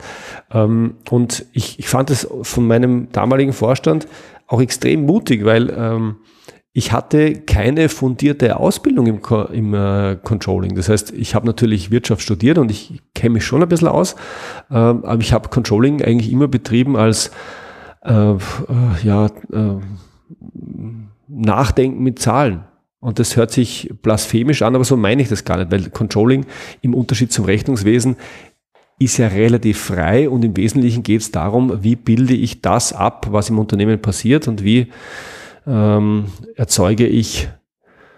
Ähm, 0.51 0.97
und 1.11 1.47
ich, 1.53 1.79
ich 1.79 1.89
fand 1.89 2.11
es 2.11 2.29
von 2.43 2.67
meinem 2.67 3.13
damaligen 3.13 3.53
Vorstand 3.53 4.09
auch 4.49 4.61
extrem 4.61 5.07
mutig, 5.07 5.45
weil 5.45 5.71
ähm, 5.71 6.17
ich 6.73 6.93
hatte 6.93 7.35
keine 7.35 7.89
fundierte 7.89 8.57
Ausbildung 8.57 9.07
im, 9.07 9.21
im 9.53 9.75
äh, 9.75 10.17
Controlling. 10.23 10.75
Das 10.75 10.89
heißt, 10.89 11.13
ich 11.13 11.35
habe 11.35 11.47
natürlich 11.47 11.91
Wirtschaft 11.91 12.23
studiert 12.23 12.59
und 12.59 12.71
ich 12.71 13.01
kenne 13.15 13.35
mich 13.35 13.45
schon 13.45 13.63
ein 13.63 13.69
bisschen 13.69 13.89
aus, 13.89 14.17
ähm, 14.71 15.05
aber 15.05 15.21
ich 15.21 15.33
habe 15.33 15.49
Controlling 15.49 16.03
eigentlich 16.03 16.31
immer 16.31 16.47
betrieben 16.47 16.97
als 16.97 17.31
äh, 18.09 18.33
äh, 18.33 18.39
ja, 19.03 19.27
äh, 19.27 19.81
Nachdenken 21.29 22.03
mit 22.03 22.19
Zahlen. 22.19 22.65
Und 23.01 23.19
das 23.19 23.37
hört 23.37 23.53
sich 23.53 23.93
blasphemisch 24.03 24.63
an, 24.63 24.75
aber 24.75 24.85
so 24.85 24.97
meine 24.97 25.23
ich 25.23 25.29
das 25.29 25.45
gar 25.45 25.59
nicht, 25.59 25.71
weil 25.71 25.91
Controlling 25.91 26.47
im 26.81 26.95
Unterschied 26.95 27.33
zum 27.33 27.45
Rechnungswesen 27.45 28.17
ist 28.99 29.19
ja 29.19 29.29
relativ 29.29 29.79
frei 29.79 30.29
und 30.29 30.45
im 30.45 30.57
Wesentlichen 30.57 31.05
geht 31.05 31.21
es 31.21 31.31
darum, 31.31 31.85
wie 31.85 31.95
bilde 31.95 32.35
ich 32.35 32.63
das 32.63 32.93
ab, 32.93 33.29
was 33.31 33.51
im 33.51 33.59
Unternehmen 33.61 34.03
passiert 34.03 34.49
und 34.49 34.65
wie 34.65 34.89
ähm, 35.67 36.27
erzeuge 36.57 37.07
ich 37.07 37.49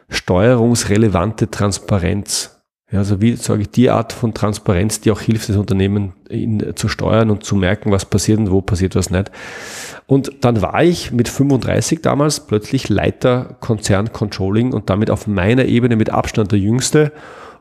steuerungsrelevante 0.09 1.51
Transparenz. 1.51 2.60
Ja, 2.91 2.99
also 2.99 3.21
wie 3.21 3.37
sage 3.37 3.63
ich 3.63 3.71
die 3.71 3.89
Art 3.89 4.13
von 4.13 4.35
Transparenz, 4.35 5.01
die 5.01 5.13
auch 5.13 5.21
hilft, 5.21 5.49
das 5.49 5.57
Unternehmen 5.57 6.13
in, 6.29 6.75
zu 6.75 6.89
steuern 6.89 7.31
und 7.31 7.45
zu 7.45 7.55
merken, 7.55 7.93
was 7.93 8.05
passiert 8.05 8.41
und 8.41 8.51
wo 8.51 8.63
passiert 8.63 8.97
was 8.97 9.11
nicht. 9.11 9.31
Und 10.07 10.33
dann 10.41 10.61
war 10.61 10.83
ich 10.83 11.13
mit 11.13 11.29
35 11.29 12.03
damals 12.03 12.41
plötzlich 12.41 12.89
Leiter 12.89 13.57
Konzern 13.61 14.13
Controlling 14.13 14.73
und 14.73 14.91
damit 14.91 15.09
auf 15.09 15.29
meiner 15.29 15.67
Ebene 15.67 15.95
mit 15.95 16.11
Abstand 16.11 16.51
der 16.51 16.59
Jüngste 16.59 17.13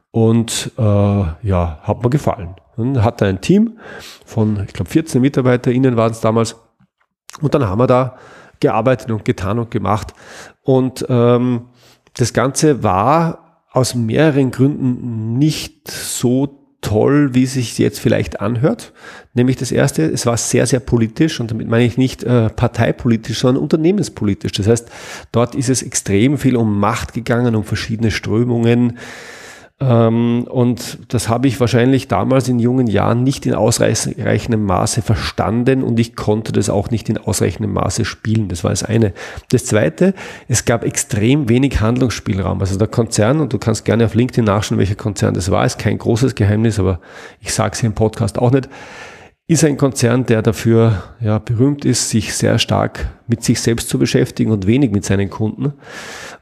und 0.09 0.71
äh, 0.77 0.81
ja, 0.81 1.79
hat 1.83 2.03
mir 2.03 2.09
gefallen. 2.09 2.55
Und 2.75 3.03
hatte 3.03 3.25
ein 3.25 3.41
Team 3.41 3.77
von, 4.25 4.63
ich 4.65 4.73
glaube, 4.73 4.89
14 4.89 5.21
MitarbeiterInnen 5.21 5.95
waren 5.95 6.11
es 6.11 6.21
damals. 6.21 6.55
Und 7.41 7.53
dann 7.53 7.67
haben 7.67 7.79
wir 7.79 7.87
da 7.87 8.15
gearbeitet 8.59 9.11
und 9.11 9.25
getan 9.25 9.59
und 9.59 9.69
gemacht. 9.69 10.13
Und 10.63 11.05
ähm, 11.09 11.67
das 12.15 12.33
Ganze 12.33 12.81
war 12.81 13.48
aus 13.71 13.95
mehreren 13.95 14.51
Gründen 14.51 15.37
nicht 15.37 15.89
so 15.89 16.59
toll, 16.81 17.33
wie 17.33 17.43
es 17.43 17.53
sich 17.53 17.77
jetzt 17.77 17.99
vielleicht 17.99 18.39
anhört. 18.39 18.93
Nämlich 19.33 19.57
das 19.57 19.71
erste, 19.71 20.03
es 20.03 20.25
war 20.25 20.37
sehr, 20.37 20.65
sehr 20.65 20.79
politisch 20.79 21.39
und 21.39 21.51
damit 21.51 21.67
meine 21.67 21.85
ich 21.85 21.97
nicht 21.97 22.23
äh, 22.23 22.49
parteipolitisch, 22.49 23.39
sondern 23.39 23.63
unternehmenspolitisch. 23.63 24.53
Das 24.53 24.67
heißt, 24.67 24.89
dort 25.31 25.55
ist 25.55 25.69
es 25.69 25.83
extrem 25.83 26.37
viel 26.37 26.55
um 26.55 26.79
Macht 26.79 27.13
gegangen, 27.13 27.55
um 27.55 27.63
verschiedene 27.63 28.11
Strömungen, 28.11 28.97
und 29.81 30.99
das 31.07 31.29
habe 31.29 31.47
ich 31.47 31.59
wahrscheinlich 31.61 32.09
damals 32.09 32.49
in 32.49 32.59
jungen 32.59 32.87
Jahren 32.87 33.23
nicht 33.23 33.45
in 33.45 33.53
ausreichendem 33.53 34.63
Maße 34.65 35.01
verstanden 35.01 35.83
und 35.83 35.97
ich 35.99 36.17
konnte 36.17 36.51
das 36.51 36.69
auch 36.69 36.91
nicht 36.91 37.07
in 37.07 37.17
ausreichendem 37.17 37.71
Maße 37.73 38.03
spielen. 38.03 38.49
Das 38.49 38.65
war 38.65 38.71
das 38.71 38.83
eine. 38.83 39.13
Das 39.51 39.65
zweite, 39.65 40.13
es 40.49 40.65
gab 40.65 40.83
extrem 40.83 41.47
wenig 41.47 41.79
Handlungsspielraum. 41.79 42.59
Also 42.59 42.77
der 42.77 42.89
Konzern, 42.89 43.39
und 43.39 43.53
du 43.53 43.57
kannst 43.57 43.85
gerne 43.85 44.05
auf 44.05 44.15
LinkedIn 44.15 44.43
nachschauen, 44.43 44.79
welcher 44.79 44.95
Konzern 44.95 45.33
das 45.33 45.49
war, 45.49 45.65
ist 45.65 45.79
kein 45.79 45.97
großes 45.97 46.35
Geheimnis, 46.35 46.77
aber 46.77 46.99
ich 47.39 47.53
sage 47.53 47.71
es 47.73 47.79
hier 47.79 47.87
im 47.87 47.95
Podcast 47.95 48.37
auch 48.37 48.51
nicht 48.51 48.67
ist 49.49 49.63
ein 49.63 49.77
Konzern, 49.77 50.27
der 50.27 50.43
dafür 50.43 51.01
ja, 51.19 51.39
berühmt 51.39 51.83
ist, 51.83 52.11
sich 52.11 52.35
sehr 52.35 52.59
stark 52.59 53.09
mit 53.25 53.43
sich 53.43 53.59
selbst 53.59 53.89
zu 53.89 53.97
beschäftigen 53.97 54.51
und 54.51 54.67
wenig 54.67 54.91
mit 54.91 55.03
seinen 55.03 55.31
Kunden. 55.31 55.73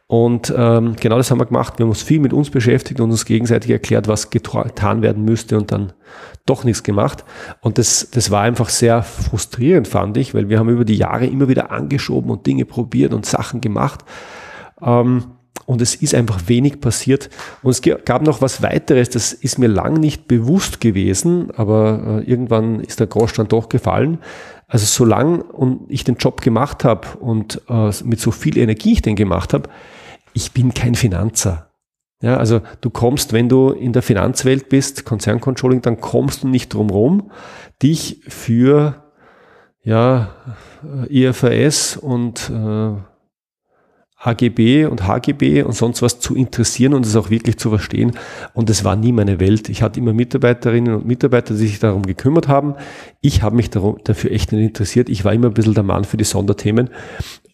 Und 0.08 0.54
ähm, 0.56 0.96
genau 0.96 1.18
das 1.18 1.30
haben 1.30 1.40
wir 1.40 1.46
gemacht. 1.46 1.78
Wir 1.78 1.84
haben 1.84 1.90
uns 1.90 2.02
viel 2.02 2.22
mit 2.22 2.32
uns 2.32 2.50
beschäftigt 2.50 3.02
und 3.02 3.12
uns 3.12 3.26
gegenseitig 3.26 3.72
erklärt, 3.72 4.08
was 4.08 4.30
getan 4.30 5.02
werden 5.02 5.26
müsste 5.26 5.58
und 5.58 5.72
dann 5.74 5.92
doch 6.46 6.64
nichts 6.64 6.84
gemacht. 6.84 7.26
Und 7.60 7.78
das, 7.78 8.10
das 8.12 8.32
war 8.32 8.42
einfach 8.42 8.70
sehr 8.70 9.04
frustrierend, 9.04 9.88
fand 9.88 10.16
ich, 10.16 10.34
weil 10.34 10.48
wir 10.48 10.60
haben 10.60 10.70
über 10.70 10.86
die 10.86 10.96
Jahre 10.96 11.26
immer 11.26 11.50
wieder 11.50 11.72
angeschoben 11.72 12.32
und 12.32 12.48
Dinge 12.48 12.64
probiert 12.64 13.14
und 13.14 13.26
Sachen 13.26 13.60
gemacht. 13.60 14.06
Ähm, 14.82 15.26
und 15.66 15.82
es 15.82 15.96
ist 15.96 16.16
einfach 16.16 16.48
wenig 16.48 16.80
passiert. 16.80 17.30
Und 17.62 17.72
es 17.72 17.82
gab 17.82 18.22
noch 18.22 18.42
was 18.42 18.62
weiteres, 18.62 19.10
das 19.10 19.34
ist 19.34 19.60
mir 19.60 19.68
lang 19.68 19.96
nicht 19.96 20.28
bewusst 20.28 20.80
gewesen, 20.80 21.52
aber 21.52 22.22
äh, 22.26 22.30
irgendwann 22.30 22.80
ist 22.80 23.00
der 23.00 23.08
Grosch 23.08 23.34
dann 23.34 23.50
doch 23.50 23.68
gefallen. 23.70 24.20
Also 24.68 24.86
solange 24.86 25.46
ich 25.88 26.04
den 26.04 26.16
Job 26.16 26.42
gemacht 26.42 26.84
habe 26.84 27.18
und 27.20 27.62
äh, 27.70 27.92
mit 28.04 28.20
so 28.20 28.32
viel 28.32 28.58
Energie 28.58 28.94
ich 28.94 29.02
den 29.02 29.16
gemacht 29.16 29.54
habe, 29.54 29.70
ich 30.34 30.52
bin 30.52 30.74
kein 30.74 30.96
Finanzer. 30.96 31.70
Ja, 32.22 32.38
also 32.38 32.62
du 32.82 32.90
kommst, 32.90 33.32
wenn 33.32 33.48
du 33.48 33.72
in 33.72 33.94
der 33.94 34.02
Finanzwelt 34.02 34.70
bist, 34.70 35.06
Konzerncontrolling, 35.06 35.82
dann 35.82 36.02
kommst 36.02 36.44
du 36.44 36.48
nicht 36.48 36.74
drum 36.74 36.90
rum, 36.90 37.32
dich 37.84 38.22
für 38.28 39.04
ja, 39.84 40.30
IFRS 41.10 41.96
und 41.98 42.50
äh, 42.50 42.96
HGB 44.28 44.86
und 44.86 45.08
HGB 45.08 45.64
und 45.64 45.74
sonst 45.74 46.02
was 46.02 46.20
zu 46.20 46.36
interessieren 46.36 46.94
und 46.94 47.06
es 47.06 47.16
auch 47.16 47.30
wirklich 47.30 47.58
zu 47.58 47.70
verstehen. 47.70 48.12
Und 48.54 48.70
es 48.70 48.84
war 48.84 48.96
nie 48.96 49.12
meine 49.12 49.40
Welt. 49.40 49.70
Ich 49.70 49.82
hatte 49.82 50.00
immer 50.00 50.14
Mitarbeiterinnen 50.14 50.96
und 50.96 51.06
Mitarbeiter, 51.06 51.54
die 51.54 51.62
sich 51.62 51.80
darum 51.80 52.04
gekümmert 52.04 52.48
haben. 52.48 52.76
Ich 53.22 53.42
habe 53.42 53.56
mich 53.56 53.70
darum, 53.70 53.98
dafür 54.04 54.32
echt 54.32 54.52
nicht 54.52 54.64
interessiert. 54.64 55.10
Ich 55.10 55.24
war 55.26 55.34
immer 55.34 55.48
ein 55.48 55.54
bisschen 55.54 55.74
der 55.74 55.84
Mann 55.84 56.04
für 56.04 56.18
die 56.18 56.26
Sonderthemen 56.26 56.90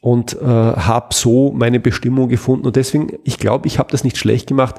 und 0.01 0.33
äh, 0.41 0.45
habe 0.45 1.13
so 1.13 1.51
meine 1.51 1.79
Bestimmung 1.79 2.27
gefunden. 2.27 2.65
Und 2.65 2.75
deswegen, 2.75 3.07
ich 3.23 3.37
glaube, 3.37 3.67
ich 3.67 3.79
habe 3.79 3.91
das 3.91 4.03
nicht 4.03 4.17
schlecht 4.17 4.47
gemacht. 4.47 4.75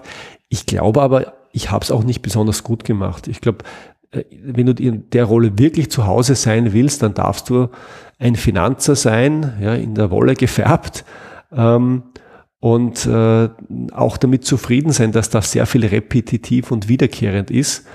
Ich 0.48 0.66
glaube 0.66 1.00
aber, 1.00 1.34
ich 1.52 1.70
habe 1.70 1.84
es 1.84 1.90
auch 1.90 2.04
nicht 2.04 2.22
besonders 2.22 2.64
gut 2.64 2.84
gemacht. 2.84 3.28
Ich 3.28 3.40
glaube, 3.40 3.58
äh, 4.10 4.24
wenn 4.42 4.66
du 4.66 4.72
in 4.72 5.08
der 5.10 5.24
Rolle 5.24 5.58
wirklich 5.58 5.90
zu 5.90 6.06
Hause 6.06 6.34
sein 6.34 6.72
willst, 6.72 7.02
dann 7.02 7.14
darfst 7.14 7.48
du 7.48 7.68
ein 8.18 8.36
Finanzer 8.36 8.96
sein, 8.96 9.54
ja, 9.60 9.74
in 9.74 9.94
der 9.94 10.10
Wolle 10.10 10.34
gefärbt 10.34 11.04
ähm, 11.56 12.02
und 12.60 13.04
äh, 13.06 13.48
auch 13.92 14.16
damit 14.16 14.44
zufrieden 14.44 14.92
sein, 14.92 15.12
dass 15.12 15.28
das 15.28 15.52
sehr 15.52 15.66
viel 15.66 15.84
repetitiv 15.84 16.70
und 16.70 16.88
wiederkehrend 16.88 17.50
ist 17.50 17.86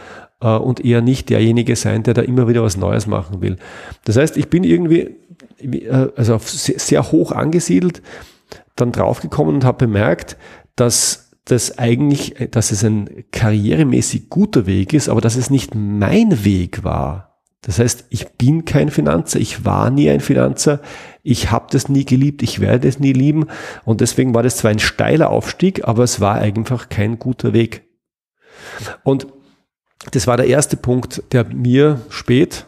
äh, 0.42 0.48
und 0.48 0.84
eher 0.84 1.02
nicht 1.02 1.30
derjenige 1.30 1.76
sein, 1.76 2.04
der 2.04 2.14
da 2.14 2.22
immer 2.22 2.48
wieder 2.48 2.64
was 2.64 2.78
Neues 2.78 3.08
machen 3.08 3.42
will. 3.42 3.58
Das 4.06 4.18
heißt, 4.18 4.38
ich 4.38 4.50
bin 4.50 4.64
irgendwie 4.64 5.16
äh, 5.60 6.10
also 6.16 6.38
sehr, 6.40 6.80
sehr 6.80 7.12
hoch 7.12 7.32
angesiedelt, 7.32 8.02
dann 8.76 8.92
draufgekommen 8.92 9.56
und 9.56 9.66
habe 9.66 9.88
bemerkt, 9.88 10.38
dass 10.76 11.32
das 11.46 11.78
eigentlich, 11.80 12.36
dass 12.52 12.72
es 12.72 12.84
ein 12.84 13.26
karrieremäßig 13.32 14.30
guter 14.30 14.66
Weg 14.68 14.94
ist, 14.94 15.10
aber 15.10 15.22
dass 15.22 15.36
es 15.36 15.50
nicht 15.50 15.74
mein 15.74 16.46
Weg 16.46 16.84
war. 16.84 17.29
Das 17.62 17.78
heißt, 17.80 18.06
ich 18.10 18.30
bin 18.30 18.64
kein 18.64 18.90
Finanzer, 18.90 19.40
ich 19.40 19.66
war 19.66 19.90
nie 19.90 20.10
ein 20.10 20.22
Finanzer, 20.22 20.80
ich 21.24 21.52
habe 21.52 21.68
das 21.72 21.90
nie 21.90 22.06
geliebt, 22.06 22.42
ich 22.42 22.62
werde 22.62 22.88
es 22.88 23.00
nie 23.00 23.12
lieben 23.12 23.48
und 23.84 24.00
deswegen 24.00 24.34
war 24.34 24.44
das 24.44 24.58
zwar 24.58 24.72
ein 24.72 24.80
steiler 24.80 25.30
Aufstieg, 25.30 25.86
aber 25.86 26.04
es 26.04 26.22
war 26.22 26.36
einfach 26.36 26.88
kein 26.88 27.20
guter 27.20 27.52
Weg. 27.52 27.84
Und 29.04 29.28
das 30.12 30.28
war 30.28 30.38
der 30.38 30.48
erste 30.48 30.78
Punkt, 30.78 31.22
der 31.34 31.44
mir 31.44 32.00
spät, 32.10 32.66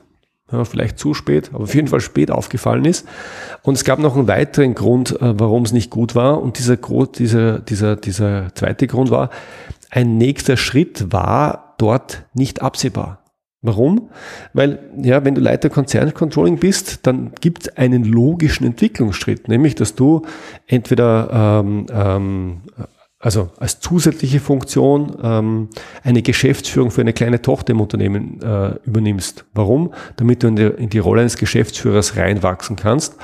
ja, 0.51 0.65
vielleicht 0.65 0.99
zu 0.99 1.13
spät, 1.13 1.51
aber 1.53 1.63
auf 1.63 1.73
jeden 1.73 1.87
Fall 1.87 2.01
spät 2.01 2.29
aufgefallen 2.29 2.83
ist. 2.83 3.07
Und 3.63 3.75
es 3.75 3.85
gab 3.85 3.99
noch 3.99 4.17
einen 4.17 4.27
weiteren 4.27 4.75
Grund, 4.75 5.19
äh, 5.21 5.39
warum 5.39 5.63
es 5.63 5.71
nicht 5.71 5.89
gut 5.89 6.13
war. 6.13 6.41
Und 6.41 6.59
dieser, 6.59 6.75
dieser, 6.75 7.59
dieser, 7.59 7.95
dieser 7.95 8.53
zweite 8.53 8.87
Grund 8.87 9.11
war, 9.11 9.29
ein 9.89 10.17
nächster 10.17 10.57
Schritt 10.57 11.11
war 11.13 11.75
dort 11.77 12.23
nicht 12.33 12.61
absehbar. 12.61 13.20
Warum? 13.63 14.09
Weil, 14.53 14.79
ja, 14.97 15.23
wenn 15.23 15.35
du 15.35 15.41
Leiter 15.41 15.69
Konzerncontrolling 15.69 16.57
bist, 16.57 17.05
dann 17.05 17.31
gibt 17.41 17.63
es 17.63 17.77
einen 17.77 18.03
logischen 18.03 18.65
Entwicklungsschritt, 18.65 19.47
nämlich, 19.47 19.75
dass 19.75 19.93
du 19.93 20.23
entweder 20.65 21.61
ähm, 21.63 21.85
ähm, 21.93 22.61
also 23.19 23.51
als 23.59 23.79
zusätzliche 23.79 24.39
Funktion 24.39 25.15
ähm, 25.21 25.69
eine 26.03 26.23
Geschäftsführung 26.23 26.89
für 26.89 27.01
eine 27.01 27.13
kleine 27.13 27.41
Tochter 27.41 27.73
im 27.73 27.81
Unternehmen 27.81 28.41
äh, 28.41 28.79
übernimmst. 28.83 29.45
Warum? 29.53 29.93
Damit 30.15 30.41
du 30.41 30.47
in 30.47 30.55
die, 30.55 30.63
in 30.63 30.89
die 30.89 30.99
Rolle 30.99 31.21
eines 31.21 31.37
Geschäftsführers 31.37 32.17
reinwachsen 32.17 32.77
kannst 32.77 33.17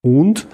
und 0.00 0.48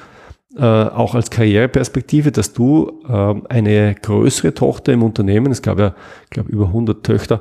äh, 0.57 0.65
auch 0.65 1.15
als 1.15 1.31
Karriereperspektive, 1.31 2.31
dass 2.33 2.53
du 2.53 3.01
äh, 3.09 3.35
eine 3.49 3.95
größere 3.95 4.53
Tochter 4.53 4.93
im 4.93 5.03
Unternehmen, 5.03 5.51
es 5.51 5.63
gab 5.63 5.79
ja, 5.79 5.95
ich 6.25 6.31
glaube, 6.31 6.51
über 6.51 6.67
100 6.67 7.05
Töchter, 7.05 7.41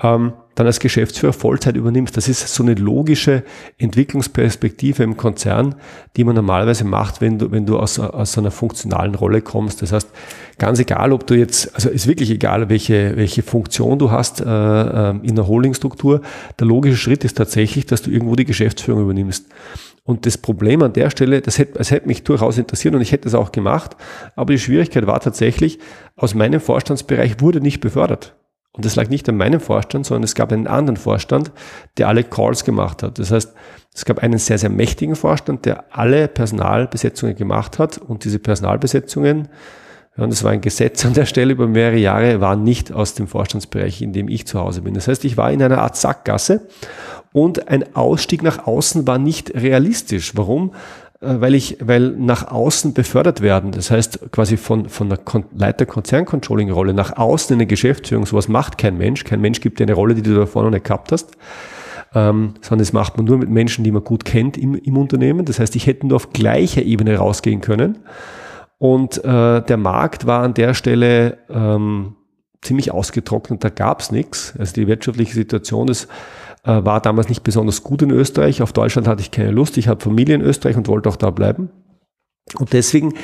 ähm, 0.00 0.34
dann 0.54 0.66
als 0.66 0.80
Geschäftsführer 0.80 1.32
Vollzeit 1.32 1.76
übernimmst. 1.76 2.16
Das 2.16 2.28
ist 2.28 2.46
so 2.52 2.62
eine 2.62 2.74
logische 2.74 3.44
Entwicklungsperspektive 3.78 5.02
im 5.02 5.16
Konzern, 5.16 5.76
die 6.16 6.24
man 6.24 6.34
normalerweise 6.34 6.84
macht, 6.84 7.20
wenn 7.20 7.38
du, 7.38 7.50
wenn 7.52 7.66
du 7.66 7.78
aus, 7.78 7.98
aus 7.98 8.36
einer 8.36 8.50
funktionalen 8.50 9.14
Rolle 9.14 9.42
kommst. 9.42 9.82
Das 9.82 9.92
heißt, 9.92 10.08
ganz 10.58 10.78
egal, 10.78 11.12
ob 11.12 11.26
du 11.26 11.34
jetzt, 11.34 11.74
also 11.74 11.88
ist 11.88 12.06
wirklich 12.06 12.30
egal, 12.30 12.68
welche, 12.68 13.16
welche 13.16 13.42
Funktion 13.42 13.98
du 13.98 14.10
hast 14.10 14.40
äh, 14.40 14.44
äh 14.44 15.14
in 15.22 15.36
der 15.36 15.46
Holdingstruktur, 15.46 16.20
der 16.58 16.66
logische 16.66 16.96
Schritt 16.96 17.24
ist 17.24 17.36
tatsächlich, 17.36 17.86
dass 17.86 18.02
du 18.02 18.10
irgendwo 18.10 18.36
die 18.36 18.44
Geschäftsführung 18.44 19.02
übernimmst. 19.02 19.46
Und 20.04 20.26
das 20.26 20.38
Problem 20.38 20.82
an 20.82 20.92
der 20.92 21.10
Stelle, 21.10 21.40
das 21.40 21.58
hätte, 21.58 21.78
das 21.78 21.90
hätte 21.90 22.08
mich 22.08 22.24
durchaus 22.24 22.58
interessiert 22.58 22.94
und 22.94 23.00
ich 23.00 23.12
hätte 23.12 23.28
es 23.28 23.34
auch 23.34 23.52
gemacht, 23.52 23.96
aber 24.34 24.52
die 24.52 24.58
Schwierigkeit 24.58 25.06
war 25.06 25.20
tatsächlich, 25.20 25.78
aus 26.16 26.34
meinem 26.34 26.60
Vorstandsbereich 26.60 27.40
wurde 27.40 27.60
nicht 27.60 27.80
befördert. 27.80 28.34
Und 28.72 28.84
das 28.84 28.96
lag 28.96 29.08
nicht 29.08 29.28
an 29.28 29.36
meinem 29.36 29.60
Vorstand, 29.60 30.06
sondern 30.06 30.22
es 30.22 30.34
gab 30.34 30.52
einen 30.52 30.66
anderen 30.66 30.96
Vorstand, 30.96 31.50
der 31.98 32.08
alle 32.08 32.22
Calls 32.22 32.64
gemacht 32.64 33.02
hat. 33.02 33.18
Das 33.18 33.32
heißt, 33.32 33.52
es 33.92 34.04
gab 34.04 34.20
einen 34.20 34.38
sehr, 34.38 34.58
sehr 34.58 34.70
mächtigen 34.70 35.16
Vorstand, 35.16 35.66
der 35.66 35.84
alle 35.90 36.28
Personalbesetzungen 36.28 37.34
gemacht 37.34 37.78
hat 37.78 37.98
und 37.98 38.24
diese 38.24 38.38
Personalbesetzungen, 38.38 39.48
ja, 40.16 40.24
und 40.24 40.32
es 40.32 40.42
war 40.42 40.50
ein 40.52 40.60
Gesetz 40.60 41.04
an 41.04 41.14
der 41.14 41.26
Stelle 41.26 41.52
über 41.52 41.66
mehrere 41.66 41.96
Jahre, 41.96 42.40
waren 42.40 42.62
nicht 42.62 42.92
aus 42.92 43.14
dem 43.14 43.26
Vorstandsbereich, 43.26 44.02
in 44.02 44.12
dem 44.12 44.28
ich 44.28 44.46
zu 44.46 44.60
Hause 44.60 44.82
bin. 44.82 44.94
Das 44.94 45.08
heißt, 45.08 45.24
ich 45.24 45.36
war 45.36 45.52
in 45.52 45.62
einer 45.62 45.78
Art 45.78 45.96
Sackgasse 45.96 46.66
und 47.32 47.68
ein 47.68 47.94
Ausstieg 47.94 48.42
nach 48.42 48.66
außen 48.66 49.06
war 49.06 49.18
nicht 49.18 49.54
realistisch. 49.54 50.36
Warum? 50.36 50.72
Äh, 51.20 51.40
weil 51.40 51.54
ich, 51.54 51.78
weil 51.80 52.10
nach 52.10 52.48
außen 52.48 52.94
befördert 52.94 53.40
werden, 53.40 53.72
das 53.72 53.90
heißt 53.90 54.32
quasi 54.32 54.56
von, 54.56 54.88
von 54.88 55.08
der 55.08 55.18
Kon 55.18 55.44
Leiter 55.54 55.86
Konzerncontrolling-Rolle 55.86 56.94
nach 56.94 57.16
außen 57.16 57.54
in 57.54 57.60
eine 57.60 57.66
Geschäftsführung, 57.66 58.26
sowas 58.26 58.48
macht 58.48 58.78
kein 58.78 58.96
Mensch. 58.96 59.24
Kein 59.24 59.40
Mensch 59.40 59.60
gibt 59.60 59.78
dir 59.78 59.84
eine 59.84 59.94
Rolle, 59.94 60.14
die 60.14 60.22
du 60.22 60.34
da 60.34 60.46
vorne 60.46 60.70
nicht 60.70 60.84
gehabt 60.84 61.12
hast. 61.12 61.36
ähm, 62.12 62.54
sondern 62.60 62.80
das 62.80 62.92
macht 62.92 63.16
man 63.16 63.26
nur 63.26 63.38
mit 63.38 63.50
Menschen, 63.50 63.84
die 63.84 63.92
man 63.92 64.02
gut 64.02 64.24
kennt 64.24 64.58
im, 64.58 64.74
im 64.74 64.96
Unternehmen. 64.96 65.44
Das 65.44 65.60
heißt, 65.60 65.76
ich 65.76 65.86
hätte 65.86 66.06
nur 66.06 66.16
auf 66.16 66.32
gleicher 66.32 66.82
Ebene 66.82 67.16
rausgehen 67.16 67.60
können. 67.60 67.98
Und 68.78 69.22
äh, 69.22 69.62
der 69.62 69.76
Markt 69.76 70.26
war 70.26 70.42
an 70.42 70.54
der 70.54 70.74
Stelle 70.74 71.38
ähm, 71.50 72.16
ziemlich 72.62 72.92
ausgetrocknet, 72.92 73.62
da 73.62 73.68
gab 73.68 74.00
es 74.00 74.10
nichts. 74.10 74.54
Also 74.58 74.74
die 74.74 74.86
wirtschaftliche 74.86 75.34
Situation 75.34 75.88
ist, 75.88 76.08
äh, 76.64 76.84
war 76.84 77.00
damals 77.00 77.28
nicht 77.28 77.42
besonders 77.42 77.82
gut 77.82 78.02
in 78.02 78.10
Österreich. 78.10 78.62
Auf 78.62 78.72
Deutschland 78.72 79.08
hatte 79.08 79.22
ich 79.22 79.30
keine 79.30 79.50
Lust. 79.50 79.76
Ich 79.78 79.88
habe 79.88 80.00
Familie 80.00 80.34
in 80.34 80.42
Österreich 80.42 80.76
und 80.76 80.88
wollte 80.88 81.08
auch 81.08 81.16
da 81.16 81.30
bleiben. 81.30 81.70
Und 82.58 82.72
deswegen 82.72 83.14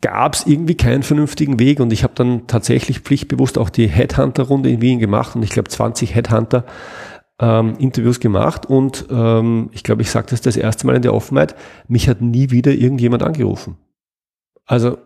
gab 0.00 0.34
es 0.34 0.46
irgendwie 0.46 0.76
keinen 0.76 1.02
vernünftigen 1.02 1.58
Weg 1.58 1.80
und 1.80 1.92
ich 1.92 2.04
habe 2.04 2.14
dann 2.14 2.46
tatsächlich 2.46 3.00
pflichtbewusst 3.00 3.58
auch 3.58 3.70
die 3.70 3.88
Headhunter-Runde 3.88 4.70
in 4.70 4.80
Wien 4.80 4.98
gemacht 5.00 5.34
und 5.34 5.42
ich 5.42 5.50
glaube 5.50 5.68
20 5.68 6.14
Headhunter 6.14 6.64
ähm, 7.40 7.74
Interviews 7.78 8.20
gemacht 8.20 8.66
und 8.66 9.06
ähm, 9.10 9.70
ich 9.72 9.82
glaube, 9.82 10.02
ich 10.02 10.10
sage 10.10 10.28
das 10.30 10.40
das 10.40 10.56
erste 10.56 10.86
Mal 10.86 10.96
in 10.96 11.02
der 11.02 11.14
Offenheit, 11.14 11.56
mich 11.88 12.08
hat 12.08 12.20
nie 12.20 12.50
wieder 12.50 12.72
irgendjemand 12.72 13.22
angerufen. 13.22 13.76
Also, 14.66 14.98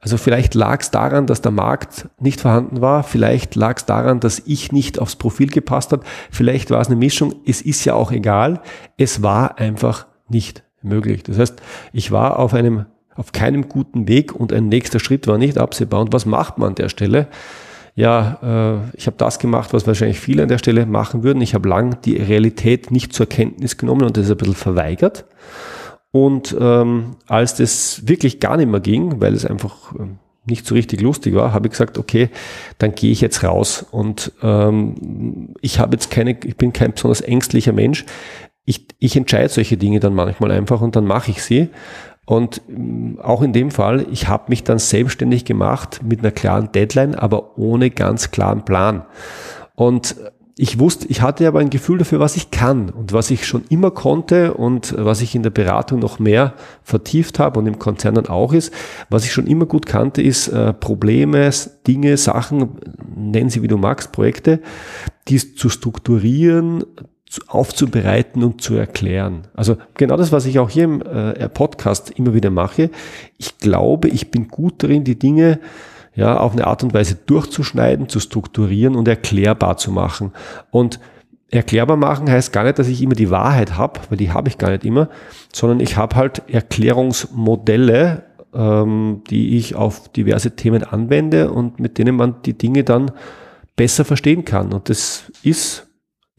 also 0.00 0.16
vielleicht 0.16 0.54
lag 0.54 0.80
es 0.80 0.90
daran, 0.90 1.26
dass 1.26 1.42
der 1.42 1.52
Markt 1.52 2.08
nicht 2.20 2.40
vorhanden 2.40 2.80
war, 2.80 3.02
vielleicht 3.02 3.54
lag 3.54 3.76
es 3.76 3.86
daran, 3.86 4.20
dass 4.20 4.42
ich 4.46 4.72
nicht 4.72 4.98
aufs 4.98 5.16
Profil 5.16 5.48
gepasst 5.48 5.92
hat, 5.92 6.02
vielleicht 6.30 6.70
war 6.70 6.80
es 6.80 6.88
eine 6.88 6.96
Mischung, 6.96 7.34
es 7.46 7.62
ist 7.62 7.84
ja 7.84 7.94
auch 7.94 8.12
egal, 8.12 8.60
es 8.96 9.22
war 9.22 9.58
einfach 9.58 10.06
nicht 10.28 10.64
möglich. 10.82 11.22
Das 11.22 11.38
heißt, 11.38 11.60
ich 11.92 12.12
war 12.12 12.38
auf 12.38 12.54
einem, 12.54 12.86
auf 13.14 13.32
keinem 13.32 13.68
guten 13.68 14.08
Weg 14.08 14.34
und 14.34 14.52
ein 14.52 14.68
nächster 14.68 15.00
Schritt 15.00 15.26
war 15.26 15.38
nicht 15.38 15.58
absehbar. 15.58 16.00
Und 16.00 16.12
was 16.12 16.26
macht 16.26 16.58
man 16.58 16.70
an 16.70 16.74
der 16.74 16.88
Stelle? 16.88 17.28
Ja, 17.94 18.38
äh, 18.42 18.96
ich 18.96 19.06
habe 19.06 19.16
das 19.16 19.38
gemacht, 19.38 19.72
was 19.72 19.86
wahrscheinlich 19.86 20.20
viele 20.20 20.42
an 20.42 20.48
der 20.48 20.58
Stelle 20.58 20.84
machen 20.86 21.22
würden. 21.22 21.40
Ich 21.40 21.54
habe 21.54 21.68
lang 21.68 22.00
die 22.02 22.16
Realität 22.16 22.90
nicht 22.90 23.12
zur 23.12 23.26
Kenntnis 23.26 23.78
genommen 23.78 24.02
und 24.02 24.16
das 24.16 24.30
ein 24.30 24.36
bisschen 24.36 24.54
verweigert. 24.54 25.24
Und 26.16 26.56
ähm, 26.58 27.16
als 27.26 27.56
das 27.56 28.08
wirklich 28.08 28.40
gar 28.40 28.56
nicht 28.56 28.70
mehr 28.70 28.80
ging, 28.80 29.20
weil 29.20 29.34
es 29.34 29.44
einfach 29.44 29.94
ähm, 29.98 30.16
nicht 30.46 30.66
so 30.66 30.74
richtig 30.74 31.02
lustig 31.02 31.34
war, 31.34 31.52
habe 31.52 31.66
ich 31.66 31.72
gesagt, 31.72 31.98
okay, 31.98 32.30
dann 32.78 32.94
gehe 32.94 33.12
ich 33.12 33.20
jetzt 33.20 33.44
raus. 33.44 33.84
Und 33.90 34.32
ähm, 34.42 35.50
ich 35.60 35.78
habe 35.78 35.94
jetzt 35.94 36.10
keine, 36.10 36.30
ich 36.42 36.56
bin 36.56 36.72
kein 36.72 36.92
besonders 36.92 37.20
ängstlicher 37.20 37.74
Mensch. 37.74 38.06
Ich, 38.64 38.86
ich 38.98 39.14
entscheide 39.14 39.50
solche 39.50 39.76
Dinge 39.76 40.00
dann 40.00 40.14
manchmal 40.14 40.52
einfach 40.52 40.80
und 40.80 40.96
dann 40.96 41.04
mache 41.04 41.32
ich 41.32 41.42
sie. 41.42 41.68
Und 42.24 42.62
ähm, 42.66 43.18
auch 43.22 43.42
in 43.42 43.52
dem 43.52 43.70
Fall, 43.70 44.06
ich 44.10 44.26
habe 44.26 44.44
mich 44.48 44.64
dann 44.64 44.78
selbstständig 44.78 45.44
gemacht 45.44 46.00
mit 46.02 46.20
einer 46.20 46.30
klaren 46.30 46.72
Deadline, 46.72 47.14
aber 47.14 47.58
ohne 47.58 47.90
ganz 47.90 48.30
klaren 48.30 48.64
Plan. 48.64 49.04
Und 49.74 50.16
ich 50.58 50.78
wusste, 50.78 51.06
ich 51.08 51.20
hatte 51.20 51.46
aber 51.46 51.60
ein 51.60 51.68
Gefühl 51.68 51.98
dafür, 51.98 52.18
was 52.18 52.34
ich 52.34 52.50
kann 52.50 52.88
und 52.88 53.12
was 53.12 53.30
ich 53.30 53.46
schon 53.46 53.64
immer 53.68 53.90
konnte 53.90 54.54
und 54.54 54.94
was 54.96 55.20
ich 55.20 55.34
in 55.34 55.42
der 55.42 55.50
Beratung 55.50 55.98
noch 55.98 56.18
mehr 56.18 56.54
vertieft 56.82 57.38
habe 57.38 57.60
und 57.60 57.66
im 57.66 57.78
Konzern 57.78 58.14
dann 58.14 58.26
auch 58.26 58.54
ist. 58.54 58.72
Was 59.10 59.24
ich 59.24 59.32
schon 59.32 59.46
immer 59.46 59.66
gut 59.66 59.84
kannte, 59.84 60.22
ist 60.22 60.48
äh, 60.48 60.72
Probleme, 60.72 61.50
Dinge, 61.86 62.16
Sachen, 62.16 62.70
nennen 63.14 63.50
sie 63.50 63.62
wie 63.62 63.68
du 63.68 63.76
magst, 63.76 64.12
Projekte, 64.12 64.62
die 65.28 65.36
zu 65.54 65.68
strukturieren, 65.68 66.84
aufzubereiten 67.48 68.42
und 68.42 68.62
zu 68.62 68.76
erklären. 68.76 69.48
Also 69.52 69.76
genau 69.92 70.16
das, 70.16 70.32
was 70.32 70.46
ich 70.46 70.58
auch 70.58 70.70
hier 70.70 70.84
im 70.84 71.02
äh, 71.02 71.50
Podcast 71.50 72.12
immer 72.12 72.32
wieder 72.32 72.50
mache. 72.50 72.90
Ich 73.36 73.58
glaube, 73.58 74.08
ich 74.08 74.30
bin 74.30 74.48
gut 74.48 74.82
darin, 74.82 75.04
die 75.04 75.18
Dinge 75.18 75.60
ja, 76.16 76.38
auf 76.38 76.52
eine 76.52 76.66
Art 76.66 76.82
und 76.82 76.94
Weise 76.94 77.14
durchzuschneiden, 77.14 78.08
zu 78.08 78.20
strukturieren 78.20 78.96
und 78.96 79.06
erklärbar 79.06 79.76
zu 79.76 79.92
machen. 79.92 80.32
Und 80.70 80.98
erklärbar 81.50 81.98
machen 81.98 82.28
heißt 82.30 82.52
gar 82.52 82.64
nicht, 82.64 82.78
dass 82.78 82.88
ich 82.88 83.02
immer 83.02 83.14
die 83.14 83.30
Wahrheit 83.30 83.76
habe, 83.76 84.00
weil 84.08 84.16
die 84.16 84.32
habe 84.32 84.48
ich 84.48 84.56
gar 84.58 84.70
nicht 84.70 84.84
immer, 84.84 85.10
sondern 85.52 85.78
ich 85.78 85.96
habe 85.98 86.16
halt 86.16 86.42
Erklärungsmodelle, 86.48 88.24
ähm, 88.54 89.22
die 89.28 89.58
ich 89.58 89.74
auf 89.74 90.08
diverse 90.08 90.56
Themen 90.56 90.82
anwende 90.82 91.52
und 91.52 91.80
mit 91.80 91.98
denen 91.98 92.16
man 92.16 92.36
die 92.46 92.56
Dinge 92.56 92.82
dann 92.82 93.12
besser 93.76 94.06
verstehen 94.06 94.46
kann. 94.46 94.72
Und 94.72 94.88
das 94.88 95.30
ist, 95.42 95.86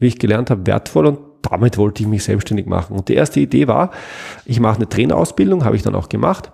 wie 0.00 0.08
ich 0.08 0.18
gelernt 0.18 0.50
habe, 0.50 0.66
wertvoll 0.66 1.06
und 1.06 1.20
damit 1.42 1.78
wollte 1.78 2.02
ich 2.02 2.08
mich 2.08 2.24
selbstständig 2.24 2.66
machen. 2.66 2.96
Und 2.96 3.08
die 3.08 3.14
erste 3.14 3.38
Idee 3.38 3.68
war, 3.68 3.92
ich 4.44 4.58
mache 4.58 4.76
eine 4.76 4.88
Trainerausbildung, 4.88 5.64
habe 5.64 5.76
ich 5.76 5.82
dann 5.82 5.94
auch 5.94 6.08
gemacht 6.08 6.50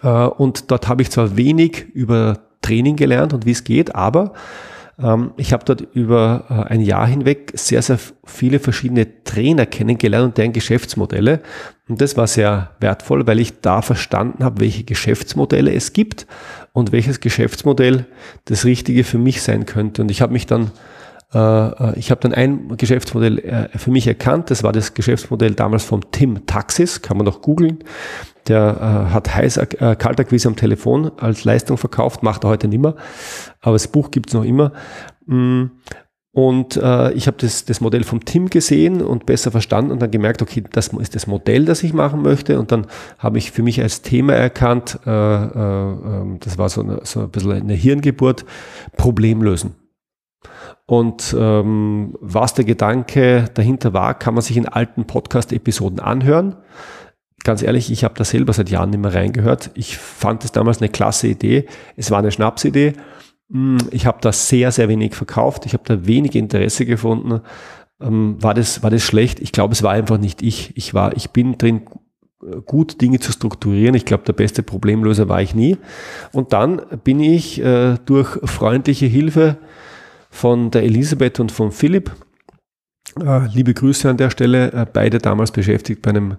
und 0.00 0.70
dort 0.70 0.88
habe 0.88 1.02
ich 1.02 1.10
zwar 1.10 1.36
wenig 1.36 1.86
über 1.94 2.40
Training 2.62 2.96
gelernt 2.96 3.32
und 3.32 3.46
wie 3.46 3.50
es 3.50 3.64
geht, 3.64 3.94
aber 3.94 4.32
ähm, 4.98 5.32
ich 5.36 5.52
habe 5.52 5.64
dort 5.64 5.80
über 5.94 6.44
äh, 6.48 6.72
ein 6.72 6.80
Jahr 6.80 7.06
hinweg 7.06 7.52
sehr, 7.54 7.82
sehr 7.82 7.98
viele 8.24 8.58
verschiedene 8.58 9.24
Trainer 9.24 9.66
kennengelernt 9.66 10.26
und 10.26 10.38
deren 10.38 10.52
Geschäftsmodelle. 10.52 11.40
Und 11.88 12.00
das 12.00 12.16
war 12.16 12.26
sehr 12.26 12.70
wertvoll, 12.80 13.26
weil 13.26 13.40
ich 13.40 13.60
da 13.60 13.82
verstanden 13.82 14.44
habe, 14.44 14.60
welche 14.60 14.84
Geschäftsmodelle 14.84 15.72
es 15.72 15.92
gibt 15.92 16.26
und 16.72 16.92
welches 16.92 17.20
Geschäftsmodell 17.20 18.06
das 18.44 18.64
Richtige 18.64 19.04
für 19.04 19.18
mich 19.18 19.42
sein 19.42 19.66
könnte. 19.66 20.02
Und 20.02 20.10
ich 20.10 20.22
habe 20.22 20.32
mich 20.32 20.46
dann 20.46 20.64
äh, 20.64 20.68
ich 21.34 22.10
habe 22.10 22.20
dann 22.20 22.34
ein 22.34 22.76
Geschäftsmodell 22.76 23.70
für 23.74 23.90
mich 23.90 24.06
erkannt. 24.06 24.50
Das 24.50 24.62
war 24.62 24.72
das 24.72 24.92
Geschäftsmodell 24.92 25.54
damals 25.54 25.82
vom 25.82 26.02
Tim 26.10 26.44
Taxis, 26.44 27.00
kann 27.00 27.16
man 27.16 27.24
noch 27.24 27.40
googeln. 27.40 27.78
Der 28.48 29.08
äh, 29.08 29.12
hat 29.12 29.34
heiß 29.34 29.56
äh, 29.58 29.96
Kaltakquise 29.96 30.48
am 30.48 30.56
Telefon 30.56 31.12
als 31.18 31.44
Leistung 31.44 31.78
verkauft, 31.78 32.22
macht 32.22 32.44
er 32.44 32.50
heute 32.50 32.68
nicht 32.68 32.80
mehr, 32.80 32.96
aber 33.60 33.74
das 33.74 33.88
Buch 33.88 34.10
gibt's 34.10 34.34
noch 34.34 34.44
immer. 34.44 34.72
Mm, 35.26 35.66
und 36.32 36.76
äh, 36.76 37.12
ich 37.12 37.26
habe 37.26 37.36
das, 37.38 37.66
das 37.66 37.80
Modell 37.82 38.04
vom 38.04 38.24
Tim 38.24 38.48
gesehen 38.48 39.02
und 39.02 39.26
besser 39.26 39.50
verstanden 39.50 39.92
und 39.92 40.00
dann 40.00 40.10
gemerkt, 40.10 40.40
okay, 40.40 40.64
das 40.72 40.88
ist 40.88 41.14
das 41.14 41.26
Modell, 41.26 41.66
das 41.66 41.82
ich 41.82 41.92
machen 41.92 42.22
möchte. 42.22 42.58
Und 42.58 42.72
dann 42.72 42.86
habe 43.18 43.36
ich 43.36 43.52
für 43.52 43.62
mich 43.62 43.82
als 43.82 44.00
Thema 44.00 44.32
erkannt, 44.32 44.98
äh, 45.06 45.10
äh, 45.10 45.46
ähm, 45.52 46.38
das 46.40 46.56
war 46.56 46.70
so, 46.70 46.80
eine, 46.80 47.00
so 47.04 47.20
ein 47.20 47.30
bisschen 47.30 47.52
eine 47.52 47.74
Hirngeburt, 47.74 48.46
Problem 48.96 49.42
lösen. 49.42 49.74
Und 50.86 51.34
ähm, 51.38 52.16
was 52.20 52.54
der 52.54 52.64
Gedanke 52.64 53.46
dahinter 53.54 53.92
war, 53.92 54.14
kann 54.14 54.34
man 54.34 54.42
sich 54.42 54.56
in 54.56 54.68
alten 54.68 55.06
Podcast-Episoden 55.06 56.00
anhören 56.00 56.56
ganz 57.44 57.62
ehrlich, 57.62 57.90
ich 57.90 58.04
habe 58.04 58.14
da 58.16 58.24
selber 58.24 58.52
seit 58.52 58.70
Jahren 58.70 58.90
nicht 58.90 59.00
mehr 59.00 59.14
reingehört. 59.14 59.70
Ich 59.74 59.98
fand 59.98 60.44
es 60.44 60.52
damals 60.52 60.80
eine 60.80 60.88
klasse 60.88 61.28
Idee. 61.28 61.66
Es 61.96 62.10
war 62.10 62.18
eine 62.18 62.30
Schnapsidee. 62.30 62.94
Hm, 63.50 63.78
ich 63.90 64.06
habe 64.06 64.18
da 64.20 64.32
sehr, 64.32 64.72
sehr 64.72 64.88
wenig 64.88 65.14
verkauft. 65.14 65.66
Ich 65.66 65.74
habe 65.74 65.84
da 65.86 66.06
wenig 66.06 66.34
Interesse 66.34 66.86
gefunden. 66.86 67.40
Ähm, 68.00 68.36
war 68.40 68.54
das, 68.54 68.82
war 68.82 68.90
das 68.90 69.02
schlecht? 69.02 69.40
Ich 69.40 69.52
glaube, 69.52 69.72
es 69.72 69.82
war 69.82 69.92
einfach 69.92 70.18
nicht 70.18 70.42
ich. 70.42 70.76
Ich 70.76 70.94
war, 70.94 71.16
ich 71.16 71.30
bin 71.30 71.58
drin 71.58 71.82
gut 72.66 73.00
Dinge 73.00 73.20
zu 73.20 73.30
strukturieren. 73.30 73.94
Ich 73.94 74.04
glaube, 74.04 74.24
der 74.24 74.32
beste 74.32 74.62
Problemlöser 74.64 75.28
war 75.28 75.40
ich 75.42 75.54
nie. 75.54 75.76
Und 76.32 76.52
dann 76.52 76.82
bin 77.04 77.20
ich 77.20 77.62
äh, 77.62 77.96
durch 78.04 78.38
freundliche 78.44 79.06
Hilfe 79.06 79.58
von 80.32 80.72
der 80.72 80.82
Elisabeth 80.82 81.38
und 81.38 81.52
von 81.52 81.70
Philipp 81.70 82.10
äh, 83.20 83.46
liebe 83.52 83.74
Grüße 83.74 84.08
an 84.08 84.16
der 84.16 84.30
Stelle, 84.30 84.72
äh, 84.72 84.86
beide 84.90 85.18
damals 85.18 85.50
beschäftigt 85.50 86.00
bei 86.02 86.10
einem 86.10 86.36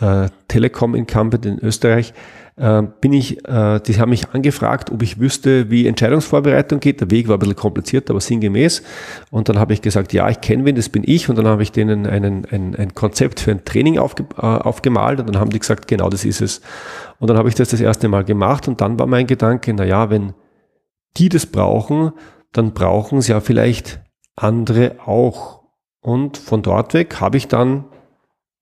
äh, 0.00 0.28
Telekom 0.48 0.94
Incumbent 0.94 1.46
in 1.46 1.58
Österreich, 1.58 2.12
bin 3.00 3.12
ich, 3.12 3.36
die 3.36 4.00
haben 4.00 4.08
mich 4.08 4.30
angefragt, 4.30 4.90
ob 4.90 5.00
ich 5.04 5.20
wüsste, 5.20 5.70
wie 5.70 5.86
Entscheidungsvorbereitung 5.86 6.80
geht. 6.80 7.00
Der 7.00 7.08
Weg 7.08 7.28
war 7.28 7.36
ein 7.36 7.38
bisschen 7.38 7.54
kompliziert, 7.54 8.10
aber 8.10 8.20
sinngemäß. 8.20 8.82
Und 9.30 9.48
dann 9.48 9.60
habe 9.60 9.74
ich 9.74 9.80
gesagt, 9.80 10.12
ja, 10.12 10.28
ich 10.28 10.40
kenne 10.40 10.64
wen, 10.64 10.74
das 10.74 10.88
bin 10.88 11.04
ich. 11.06 11.28
Und 11.28 11.38
dann 11.38 11.46
habe 11.46 11.62
ich 11.62 11.70
denen 11.70 12.04
einen, 12.04 12.46
ein, 12.50 12.74
ein 12.74 12.96
Konzept 12.96 13.38
für 13.38 13.52
ein 13.52 13.64
Training 13.64 14.00
aufge, 14.00 14.24
aufgemalt 14.36 15.20
und 15.20 15.28
dann 15.28 15.38
haben 15.38 15.50
die 15.50 15.60
gesagt, 15.60 15.86
genau 15.86 16.08
das 16.08 16.24
ist 16.24 16.40
es. 16.40 16.60
Und 17.20 17.30
dann 17.30 17.36
habe 17.36 17.48
ich 17.48 17.54
das 17.54 17.68
das 17.68 17.80
erste 17.80 18.08
Mal 18.08 18.24
gemacht 18.24 18.66
und 18.66 18.80
dann 18.80 18.98
war 18.98 19.06
mein 19.06 19.28
Gedanke, 19.28 19.72
na 19.72 19.84
ja, 19.84 20.10
wenn 20.10 20.34
die 21.16 21.28
das 21.28 21.46
brauchen, 21.46 22.10
dann 22.52 22.72
brauchen 22.72 23.18
es 23.18 23.28
ja 23.28 23.40
vielleicht 23.40 24.00
andere 24.36 24.96
auch. 25.04 25.62
Und 26.00 26.38
von 26.38 26.62
dort 26.62 26.94
weg 26.94 27.20
habe 27.20 27.36
ich 27.36 27.48
dann 27.48 27.84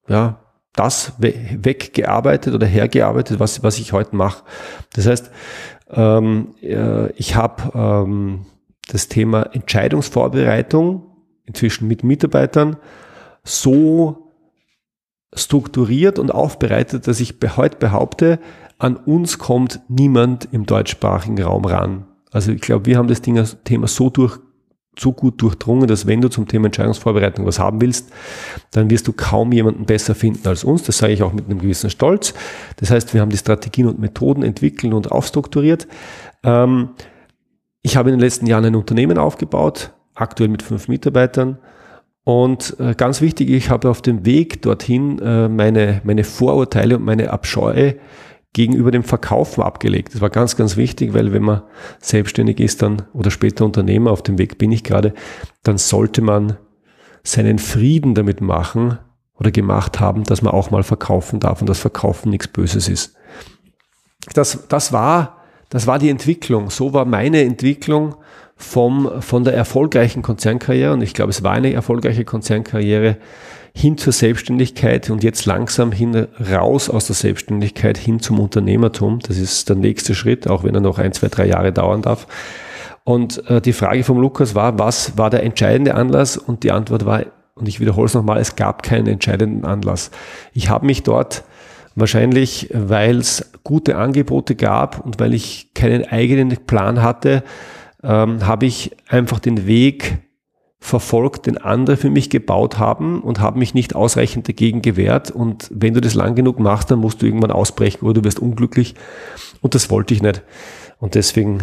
ja 0.09 0.41
das 0.73 1.15
weggearbeitet 1.19 2.55
oder 2.55 2.67
hergearbeitet, 2.67 3.41
was, 3.41 3.63
was 3.63 3.79
ich 3.79 3.93
heute 3.93 4.15
mache. 4.15 4.45
Das 4.95 5.07
heißt, 5.07 5.31
ähm, 5.91 6.55
äh, 6.61 7.11
ich 7.13 7.35
habe 7.35 7.73
ähm, 7.75 8.47
das 8.89 9.09
Thema 9.09 9.43
Entscheidungsvorbereitung 9.55 11.07
inzwischen 11.45 11.89
mit 11.89 12.05
Mitarbeitern 12.05 12.77
so 13.43 14.33
strukturiert 15.33 16.19
und 16.19 16.31
aufbereitet, 16.31 17.07
dass 17.07 17.21
ich 17.21 17.37
heute 17.57 17.79
behaupte, 17.79 18.39
an 18.79 18.97
uns 18.97 19.39
kommt 19.39 19.81
niemand 19.89 20.49
im 20.53 20.67
deutschsprachigen 20.67 21.43
Raum 21.43 21.65
ran. 21.65 22.06
Also 22.33 22.53
ich 22.53 22.61
glaube, 22.61 22.87
wir 22.87 22.99
haben 22.99 23.09
das 23.09 23.23
Thema 23.23 23.87
so 23.87 24.11
durch, 24.11 24.39
so 24.99 25.13
gut 25.13 25.41
durchdrungen, 25.43 25.87
dass 25.87 26.07
wenn 26.07 26.21
du 26.21 26.29
zum 26.29 26.49
Thema 26.49 26.67
Entscheidungsvorbereitung 26.67 27.45
was 27.45 27.59
haben 27.59 27.81
willst, 27.81 28.11
dann 28.73 28.91
wirst 28.91 29.07
du 29.07 29.13
kaum 29.13 29.53
jemanden 29.53 29.85
besser 29.85 30.15
finden 30.15 30.47
als 30.49 30.65
uns. 30.65 30.85
Das 30.85 30.99
sage 30.99 31.13
ich 31.13 31.23
auch 31.23 31.33
mit 31.33 31.47
einem 31.47 31.59
gewissen 31.59 31.91
Stolz. 31.91 32.35
Das 32.77 32.91
heißt, 32.91 33.13
wir 33.15 33.21
haben 33.21 33.31
die 33.31 33.37
Strategien 33.37 33.87
und 33.87 33.99
Methoden 33.99 34.43
entwickelt 34.43 34.95
und 34.95 35.13
aufstrukturiert. 35.13 35.87
Ähm, 36.43 36.91
ich 37.83 37.97
habe 37.97 38.11
in 38.11 38.17
den 38.17 38.21
letzten 38.21 38.47
Jahren 38.47 38.65
ein 38.65 38.75
Unternehmen 38.75 39.19
aufgebaut, 39.19 39.93
aktuell 40.15 40.49
mit 40.49 40.63
fünf 40.63 40.89
Mitarbeitern. 40.89 41.59
Und 42.25 42.75
äh, 42.81 42.95
ganz 42.97 43.21
wichtig, 43.21 43.51
ich 43.51 43.71
habe 43.71 43.89
auf 43.89 44.03
dem 44.03 44.27
Weg 44.27 44.63
dorthin 44.63 45.21
äh, 45.21 45.49
meine, 45.49 46.01
meine 46.03 46.25
Vorurteile 46.25 46.97
und 46.97 47.05
meine 47.05 47.31
Abscheu 47.31 47.93
gegenüber 48.53 48.91
dem 48.91 49.05
Verkaufen 49.05 49.63
abgelegt. 49.63 50.15
Das 50.15 50.21
war 50.21 50.31
ganz, 50.31 50.57
ganz 50.57 50.77
wichtig, 50.77 51.13
weil 51.13 51.33
wenn 51.33 51.43
man 51.43 51.63
selbstständig 52.01 52.59
ist 52.61 52.83
dann 52.83 53.03
oder 53.13 53.31
später 53.31 53.65
Unternehmer, 53.65 54.11
auf 54.11 54.23
dem 54.23 54.39
Weg 54.39 54.59
bin 54.59 54.73
ich 54.73 54.83
gerade, 54.83 55.13
dann 55.63 55.79
sollte 55.79 56.23
man 56.23 56.57
seinen 57.23 57.59
Frieden 57.59 58.15
damit 58.15 58.41
machen 58.41 58.99
oder 59.39 59.51
gemacht 59.51 60.01
haben, 60.01 60.25
dass 60.25 60.43
man 60.43 60.55
auch 60.55 60.71
mal 60.71 60.83
verkaufen 60.83 61.41
darf 61.41 61.61
und 61.61 61.69
das 61.69 61.79
Verkaufen 61.79 62.31
nichts 62.31 62.49
Böses 62.49 62.89
ist. 62.89 63.15
Das, 64.33 64.67
das 64.69 64.93
war, 64.93 65.43
das 65.69 65.87
war 65.87 65.99
die 65.99 66.09
Entwicklung. 66.09 66.71
So 66.71 66.93
war 66.93 67.05
meine 67.05 67.43
Entwicklung 67.43 68.17
vom, 68.57 69.21
von 69.21 69.45
der 69.45 69.55
erfolgreichen 69.55 70.23
Konzernkarriere 70.23 70.95
und 70.95 71.03
ich 71.03 71.13
glaube, 71.13 71.31
es 71.31 71.43
war 71.43 71.53
eine 71.53 71.73
erfolgreiche 71.73 72.25
Konzernkarriere 72.25 73.19
hin 73.77 73.99
zur 73.99 74.15
Selbstständigkeit 74.15 75.11
und 75.11 75.23
jetzt 75.23 75.45
langsam 75.45 75.93
hin 75.93 76.29
raus 76.51 76.89
aus 76.89 77.09
der 77.09 77.15
Selbstständigkeit 77.15 77.99
hin 77.99 78.21
zum 78.21 78.41
Unternehmertum. 78.41 79.19
Das 79.19 79.37
ist 79.37 79.69
der 79.69 79.77
nächste 79.77 80.15
Schritt, 80.15 80.49
auch 80.49 80.65
wenn 80.65 80.75
er 80.75 80.81
noch 80.81 80.99
ein, 80.99 81.13
zwei, 81.13 81.29
drei 81.29 81.45
Jahre 81.45 81.75
dauern 81.75 82.01
darf. 82.01 82.27
Und 83.05 83.47
äh, 83.51 83.61
die 83.61 83.75
Frage 83.75 84.03
vom 84.03 84.19
Lukas 84.19 84.55
war, 84.55 84.79
was 84.79 85.19
war 85.19 85.29
der 85.29 85.43
entscheidende 85.43 85.95
Anlass? 85.95 86.39
Und 86.39 86.63
die 86.63 86.73
Antwort 86.73 87.05
war, 87.05 87.27
und 87.55 87.69
ich 87.69 87.79
wiederhole 87.79 88.07
es 88.07 88.15
nochmal, 88.15 88.41
es 88.41 88.57
gab 88.57 88.83
keinen 88.83 89.09
entscheidenden 89.09 89.67
Anlass. 89.67 90.11
Ich 90.55 90.71
habe 90.71 90.87
mich 90.87 91.03
dort 91.03 91.45
wahrscheinlich, 91.95 92.71
weil 92.73 93.19
es 93.19 93.51
gute 93.63 93.99
Angebote 93.99 94.55
gab 94.55 95.05
und 95.05 95.21
weil 95.21 95.35
ich 95.35 95.75
keinen 95.75 96.07
eigenen 96.07 96.57
Plan 96.67 97.03
hatte, 97.03 97.45
ähm, 98.03 98.47
habe 98.47 98.65
ich 98.65 98.97
einfach 99.07 99.39
den 99.39 99.67
Weg 99.67 100.19
verfolgt, 100.79 101.47
den 101.47 101.59
andere 101.59 101.97
für 101.97 102.11
mich 102.11 102.31
gebaut 102.31 102.79
haben 102.79 103.23
und 103.23 103.41
habe 103.41 103.59
mich 103.59 103.75
nicht 103.75 103.95
ausreichend 103.95 104.49
dagegen 104.49 104.83
gewehrt. 104.83 105.31
Und 105.31 105.71
wenn 105.73 105.95
du 105.95 106.01
das 106.01 106.15
lang 106.15 106.35
genug 106.35 106.61
machst, 106.61 106.91
dann 106.91 106.99
musst 106.99 107.23
du 107.23 107.27
irgendwann 107.27 107.51
ausbrechen 107.51 108.05
oder 108.05 108.21
du 108.21 108.25
wirst 108.25 108.39
unglücklich. 108.39 108.95
Und 109.63 109.75
das 109.75 109.91
wollte 109.91 110.15
ich 110.15 110.23
nicht. 110.23 110.43
Und 110.99 111.15
deswegen 111.15 111.61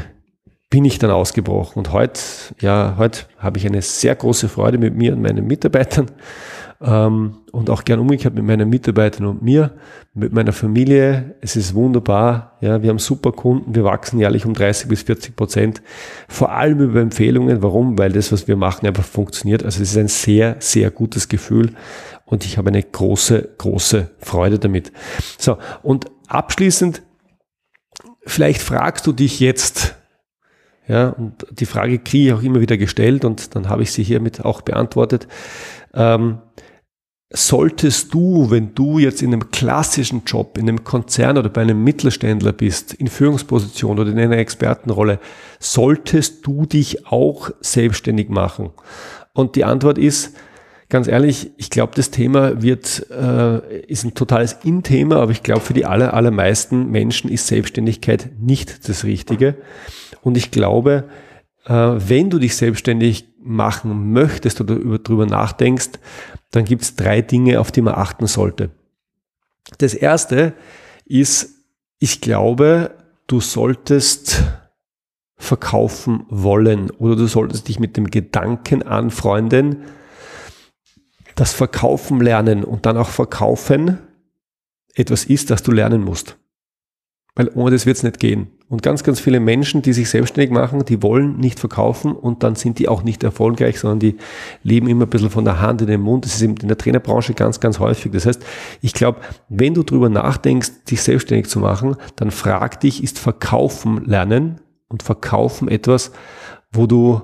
bin 0.69 0.85
ich 0.85 0.97
dann 0.97 1.11
ausgebrochen. 1.11 1.77
Und 1.77 1.91
heute, 1.91 2.19
ja, 2.59 2.95
heute 2.97 3.25
habe 3.37 3.59
ich 3.59 3.65
eine 3.67 3.81
sehr 3.81 4.15
große 4.15 4.49
Freude 4.49 4.79
mit 4.79 4.95
mir 4.95 5.13
und 5.13 5.21
meinen 5.21 5.45
Mitarbeitern 5.45 6.09
ähm, 6.83 7.37
und 7.51 7.69
auch 7.69 7.85
gern 7.85 7.99
umgekehrt 7.99 8.35
mit 8.35 8.43
meinen 8.43 8.69
Mitarbeitern 8.69 9.25
und 9.25 9.41
mir, 9.41 9.71
mit 10.13 10.33
meiner 10.33 10.51
Familie. 10.51 11.35
Es 11.41 11.55
ist 11.55 11.73
wunderbar. 11.73 12.57
Ja, 12.61 12.81
wir 12.81 12.89
haben 12.89 12.99
super 12.99 13.31
Kunden. 13.31 13.73
Wir 13.73 13.83
wachsen 13.83 14.19
jährlich 14.19 14.45
um 14.45 14.53
30 14.53 14.89
bis 14.89 15.03
40 15.03 15.35
Prozent. 15.35 15.81
Vor 16.27 16.51
allem 16.51 16.81
über 16.81 16.99
Empfehlungen. 16.99 17.63
Warum? 17.63 17.97
Weil 17.97 18.11
das, 18.11 18.31
was 18.31 18.47
wir 18.47 18.57
machen, 18.57 18.85
einfach 18.85 19.05
funktioniert. 19.05 19.63
Also 19.63 19.81
es 19.81 19.91
ist 19.91 19.97
ein 19.97 20.09
sehr, 20.09 20.57
sehr 20.59 20.91
gutes 20.91 21.29
Gefühl 21.29 21.71
und 22.25 22.45
ich 22.45 22.57
habe 22.57 22.69
eine 22.69 22.83
große, 22.83 23.49
große 23.57 24.09
Freude 24.19 24.59
damit. 24.59 24.91
So. 25.37 25.57
Und 25.83 26.07
abschließend, 26.27 27.01
vielleicht 28.25 28.61
fragst 28.61 29.07
du 29.07 29.13
dich 29.13 29.39
jetzt, 29.39 29.95
ja, 30.87 31.09
und 31.09 31.45
die 31.51 31.65
Frage 31.65 31.99
kriege 31.99 32.27
ich 32.27 32.33
auch 32.33 32.43
immer 32.43 32.59
wieder 32.59 32.77
gestellt 32.77 33.23
und 33.23 33.55
dann 33.55 33.69
habe 33.69 33.83
ich 33.83 33.91
sie 33.91 34.03
hiermit 34.03 34.43
auch 34.43 34.61
beantwortet. 34.61 35.27
Ähm, 35.93 36.39
solltest 37.35 38.13
du, 38.13 38.51
wenn 38.51 38.75
du 38.75 38.99
jetzt 38.99 39.23
in 39.23 39.33
einem 39.33 39.49
klassischen 39.49 40.21
Job, 40.25 40.57
in 40.57 40.69
einem 40.69 40.83
Konzern 40.83 41.37
oder 41.37 41.49
bei 41.49 41.61
einem 41.61 41.83
Mittelständler 41.83 42.53
bist, 42.53 42.93
in 42.93 43.07
Führungsposition 43.07 43.97
oder 43.97 44.11
in 44.11 44.19
einer 44.19 44.37
Expertenrolle, 44.37 45.19
solltest 45.59 46.45
du 46.45 46.67
dich 46.67 47.07
auch 47.07 47.49
selbstständig 47.59 48.29
machen? 48.29 48.69
Und 49.33 49.55
die 49.55 49.65
Antwort 49.65 49.97
ist, 49.97 50.35
ganz 50.89 51.07
ehrlich, 51.07 51.49
ich 51.57 51.71
glaube, 51.71 51.93
das 51.95 52.11
Thema 52.11 52.61
wird, 52.61 53.07
äh, 53.09 53.81
ist 53.87 54.03
ein 54.03 54.13
totales 54.13 54.57
In-Thema, 54.63 55.15
aber 55.15 55.31
ich 55.31 55.41
glaube, 55.41 55.61
für 55.61 55.73
die 55.73 55.87
aller, 55.87 56.13
allermeisten 56.13 56.91
Menschen 56.91 57.31
ist 57.31 57.47
Selbstständigkeit 57.47 58.29
nicht 58.39 58.87
das 58.87 59.03
Richtige. 59.03 59.55
Und 60.21 60.37
ich 60.37 60.51
glaube, 60.51 61.05
äh, 61.65 61.73
wenn 61.73 62.29
du 62.29 62.37
dich 62.37 62.55
selbstständig 62.55 63.27
machen 63.41 64.13
möchtest 64.13 64.61
oder 64.61 64.75
darüber 64.99 65.25
nachdenkst, 65.25 65.89
dann 66.53 66.65
gibt 66.65 66.83
es 66.83 66.95
drei 66.95 67.21
Dinge, 67.21 67.59
auf 67.59 67.71
die 67.71 67.81
man 67.81 67.95
achten 67.95 68.27
sollte. 68.27 68.69
Das 69.79 69.95
erste 69.95 70.53
ist, 71.03 71.49
ich 71.97 72.21
glaube, 72.21 72.95
du 73.25 73.41
solltest 73.41 74.43
verkaufen 75.35 76.25
wollen 76.29 76.91
oder 76.91 77.15
du 77.15 77.25
solltest 77.25 77.67
dich 77.67 77.79
mit 77.79 77.97
dem 77.97 78.11
Gedanken 78.11 78.83
anfreunden, 78.83 79.83
dass 81.33 81.53
Verkaufen 81.53 82.21
lernen 82.21 82.63
und 82.63 82.85
dann 82.85 82.97
auch 82.97 83.09
verkaufen 83.09 83.97
etwas 84.93 85.25
ist, 85.25 85.49
das 85.49 85.63
du 85.63 85.71
lernen 85.71 86.03
musst. 86.03 86.37
Weil 87.33 87.49
ohne 87.55 87.71
das 87.71 87.87
wird 87.87 87.97
es 87.97 88.03
nicht 88.03 88.19
gehen. 88.19 88.51
Und 88.73 88.81
ganz, 88.81 89.03
ganz 89.03 89.19
viele 89.19 89.39
Menschen, 89.39 89.83
die 89.83 89.93
sich 89.93 90.09
selbstständig 90.09 90.49
machen, 90.49 90.83
die 90.83 91.03
wollen 91.03 91.37
nicht 91.37 91.59
verkaufen 91.59 92.11
und 92.11 92.41
dann 92.41 92.55
sind 92.55 92.79
die 92.79 92.89
auch 92.89 93.03
nicht 93.03 93.23
erfolgreich, 93.23 93.79
sondern 93.79 93.99
die 93.99 94.17
leben 94.63 94.87
immer 94.87 95.05
ein 95.05 95.09
bisschen 95.11 95.29
von 95.29 95.45
der 95.45 95.61
Hand 95.61 95.81
in 95.81 95.87
den 95.87 96.01
Mund. 96.01 96.25
Das 96.25 96.33
ist 96.33 96.41
in 96.41 96.55
der 96.55 96.75
Trainerbranche 96.75 97.35
ganz, 97.35 97.59
ganz 97.59 97.77
häufig. 97.77 98.11
Das 98.13 98.25
heißt, 98.25 98.43
ich 98.81 98.93
glaube, 98.95 99.19
wenn 99.47 99.75
du 99.75 99.83
drüber 99.83 100.09
nachdenkst, 100.09 100.85
dich 100.89 101.03
selbstständig 101.03 101.49
zu 101.49 101.59
machen, 101.59 101.97
dann 102.15 102.31
frag 102.31 102.79
dich, 102.79 103.03
ist 103.03 103.19
Verkaufen 103.19 104.05
lernen 104.05 104.59
und 104.87 105.03
Verkaufen 105.03 105.67
etwas, 105.67 106.11
wo 106.71 106.87
du 106.87 107.21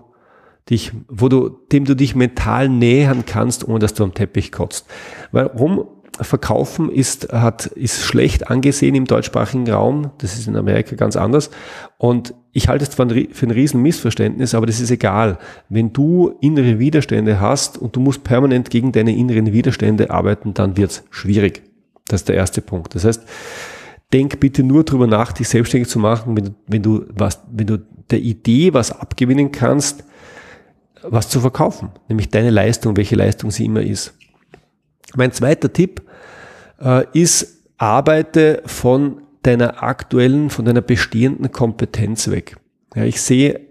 dich, 0.70 0.92
wo 1.08 1.30
du, 1.30 1.50
dem 1.72 1.84
du 1.84 1.96
dich 1.96 2.14
mental 2.14 2.70
nähern 2.70 3.24
kannst, 3.26 3.68
ohne 3.68 3.80
dass 3.80 3.96
du 3.96 4.04
am 4.04 4.14
Teppich 4.14 4.52
kotzt. 4.52 4.86
Warum 5.32 5.88
Verkaufen 6.22 6.92
ist, 6.92 7.32
hat, 7.32 7.66
ist 7.66 8.04
schlecht 8.04 8.50
angesehen 8.50 8.96
im 8.96 9.06
deutschsprachigen 9.06 9.70
Raum. 9.70 10.12
Das 10.20 10.38
ist 10.38 10.48
in 10.48 10.56
Amerika 10.56 10.96
ganz 10.96 11.16
anders. 11.16 11.50
Und 11.98 12.34
ich 12.52 12.68
halte 12.68 12.84
es 12.84 12.92
zwar 12.92 13.08
für 13.10 13.46
ein 13.46 13.52
riesen 13.52 13.82
Missverständnis, 13.82 14.56
aber 14.56 14.66
das 14.66 14.80
ist 14.80 14.92
egal. 14.92 15.38
Wenn 15.70 15.94
du 15.94 16.36
innere 16.42 16.80
Widerstände 16.80 17.40
hast 17.40 17.78
und 17.78 17.96
du 17.96 18.00
musst 18.00 18.24
permanent 18.24 18.70
gegen 18.70 18.92
deine 18.92 19.16
inneren 19.16 19.54
Widerstände 19.54 20.10
arbeiten, 20.10 20.54
dann 20.54 20.78
wird's 20.78 21.04
schwierig. 21.10 21.64
Das 22.08 22.22
ist 22.22 22.30
der 22.30 22.36
erste 22.36 22.62
Punkt. 22.62 22.96
Das 22.96 23.06
heißt, 23.06 23.24
denk 24.12 24.40
bitte 24.40 24.64
nur 24.64 24.84
drüber 24.84 25.08
nach, 25.08 25.32
dich 25.32 25.48
selbstständig 25.48 25.90
zu 25.90 26.00
machen, 26.00 26.36
wenn 26.36 26.46
du, 26.46 26.56
wenn 26.68 26.82
du 26.82 27.06
was, 27.16 27.42
wenn 27.52 27.68
du 27.68 27.78
der 28.10 28.20
Idee 28.20 28.74
was 28.74 28.92
abgewinnen 28.92 29.52
kannst, 29.52 30.04
was 31.04 31.30
zu 31.30 31.40
verkaufen. 31.40 31.92
Nämlich 32.08 32.30
deine 32.30 32.50
Leistung, 32.50 32.98
welche 32.98 33.16
Leistung 33.16 33.52
sie 33.52 33.66
immer 33.66 33.82
ist. 33.82 34.16
Mein 35.16 35.32
zweiter 35.32 35.72
Tipp 35.72 36.02
äh, 36.82 37.06
ist, 37.14 37.64
arbeite 37.78 38.62
von 38.66 39.22
deiner 39.44 39.82
aktuellen, 39.84 40.50
von 40.50 40.66
deiner 40.66 40.82
bestehenden 40.82 41.52
Kompetenz 41.52 42.30
weg. 42.30 42.58
Ja, 42.96 43.04
ich 43.04 43.22
sehe 43.22 43.62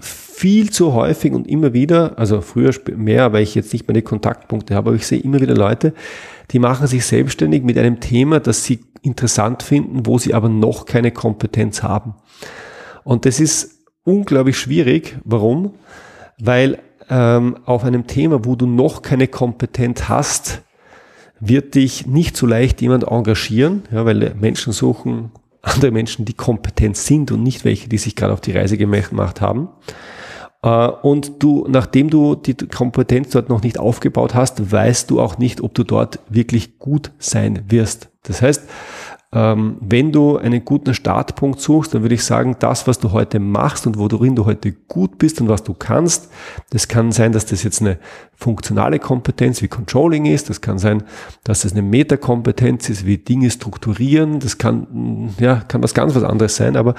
viel 0.00 0.70
zu 0.70 0.94
häufig 0.94 1.32
und 1.32 1.48
immer 1.48 1.72
wieder, 1.72 2.18
also 2.18 2.40
früher 2.40 2.72
mehr, 2.96 3.32
weil 3.32 3.42
ich 3.42 3.54
jetzt 3.54 3.72
nicht 3.72 3.88
meine 3.88 4.02
Kontaktpunkte 4.02 4.74
habe, 4.74 4.90
aber 4.90 4.96
ich 4.96 5.06
sehe 5.06 5.18
immer 5.18 5.40
wieder 5.40 5.54
Leute, 5.54 5.92
die 6.52 6.60
machen 6.60 6.86
sich 6.86 7.04
selbstständig 7.04 7.64
mit 7.64 7.76
einem 7.76 7.98
Thema, 8.00 8.38
das 8.38 8.64
sie 8.64 8.80
interessant 9.02 9.62
finden, 9.62 10.06
wo 10.06 10.18
sie 10.18 10.34
aber 10.34 10.48
noch 10.48 10.86
keine 10.86 11.10
Kompetenz 11.10 11.82
haben. 11.82 12.14
Und 13.04 13.26
das 13.26 13.40
ist 13.40 13.82
unglaublich 14.04 14.58
schwierig. 14.58 15.18
Warum? 15.24 15.74
Weil 16.38 16.78
ähm, 17.10 17.56
auf 17.64 17.84
einem 17.84 18.06
Thema, 18.06 18.44
wo 18.44 18.54
du 18.54 18.66
noch 18.66 19.02
keine 19.02 19.28
Kompetenz 19.28 20.08
hast, 20.08 20.62
wird 21.40 21.74
dich 21.74 22.06
nicht 22.06 22.36
so 22.36 22.46
leicht 22.46 22.80
jemand 22.80 23.04
engagieren, 23.04 23.82
ja, 23.92 24.04
weil 24.04 24.34
Menschen 24.40 24.72
suchen 24.72 25.30
andere 25.62 25.90
Menschen, 25.90 26.24
die 26.24 26.34
kompetent 26.34 26.96
sind 26.96 27.30
und 27.30 27.42
nicht 27.42 27.64
welche, 27.64 27.88
die 27.88 27.98
sich 27.98 28.16
gerade 28.16 28.32
auf 28.32 28.40
die 28.40 28.52
Reise 28.52 28.78
gemacht 28.78 29.40
haben. 29.40 29.68
Äh, 30.62 30.88
und 30.88 31.42
du, 31.42 31.66
nachdem 31.68 32.10
du 32.10 32.34
die 32.34 32.54
Kompetenz 32.54 33.30
dort 33.30 33.48
noch 33.48 33.62
nicht 33.62 33.78
aufgebaut 33.78 34.34
hast, 34.34 34.72
weißt 34.72 35.10
du 35.10 35.20
auch 35.20 35.38
nicht, 35.38 35.60
ob 35.60 35.74
du 35.74 35.84
dort 35.84 36.20
wirklich 36.28 36.78
gut 36.78 37.12
sein 37.18 37.64
wirst. 37.68 38.08
Das 38.22 38.42
heißt, 38.42 38.68
wenn 39.30 40.10
du 40.10 40.38
einen 40.38 40.64
guten 40.64 40.94
Startpunkt 40.94 41.60
suchst, 41.60 41.92
dann 41.92 42.00
würde 42.00 42.14
ich 42.14 42.24
sagen, 42.24 42.56
das, 42.60 42.86
was 42.86 42.98
du 42.98 43.12
heute 43.12 43.38
machst 43.40 43.86
und 43.86 43.98
worin 43.98 44.34
du 44.34 44.46
heute 44.46 44.72
gut 44.72 45.18
bist 45.18 45.42
und 45.42 45.48
was 45.50 45.62
du 45.62 45.74
kannst, 45.74 46.30
das 46.70 46.88
kann 46.88 47.12
sein, 47.12 47.32
dass 47.32 47.44
das 47.44 47.62
jetzt 47.62 47.82
eine 47.82 47.98
funktionale 48.34 48.98
Kompetenz 48.98 49.60
wie 49.60 49.68
Controlling 49.68 50.24
ist, 50.24 50.48
das 50.48 50.62
kann 50.62 50.78
sein, 50.78 51.02
dass 51.44 51.60
das 51.60 51.72
eine 51.72 51.82
Metakompetenz 51.82 52.88
ist 52.88 53.04
wie 53.04 53.18
Dinge 53.18 53.50
strukturieren, 53.50 54.40
das 54.40 54.56
kann, 54.56 55.34
ja, 55.38 55.56
kann 55.56 55.82
was 55.82 55.92
ganz 55.92 56.14
was 56.14 56.24
anderes 56.24 56.56
sein, 56.56 56.76
aber 56.76 56.94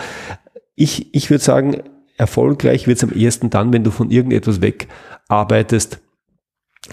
ich, 0.75 1.13
ich 1.15 1.31
würde 1.31 1.43
sagen, 1.43 1.81
erfolgreich 2.17 2.85
wird 2.85 2.97
es 2.97 3.03
am 3.03 3.11
ehesten 3.11 3.49
dann, 3.49 3.73
wenn 3.73 3.83
du 3.83 3.89
von 3.89 4.11
irgendetwas 4.11 4.61
wegarbeitest, 4.61 5.99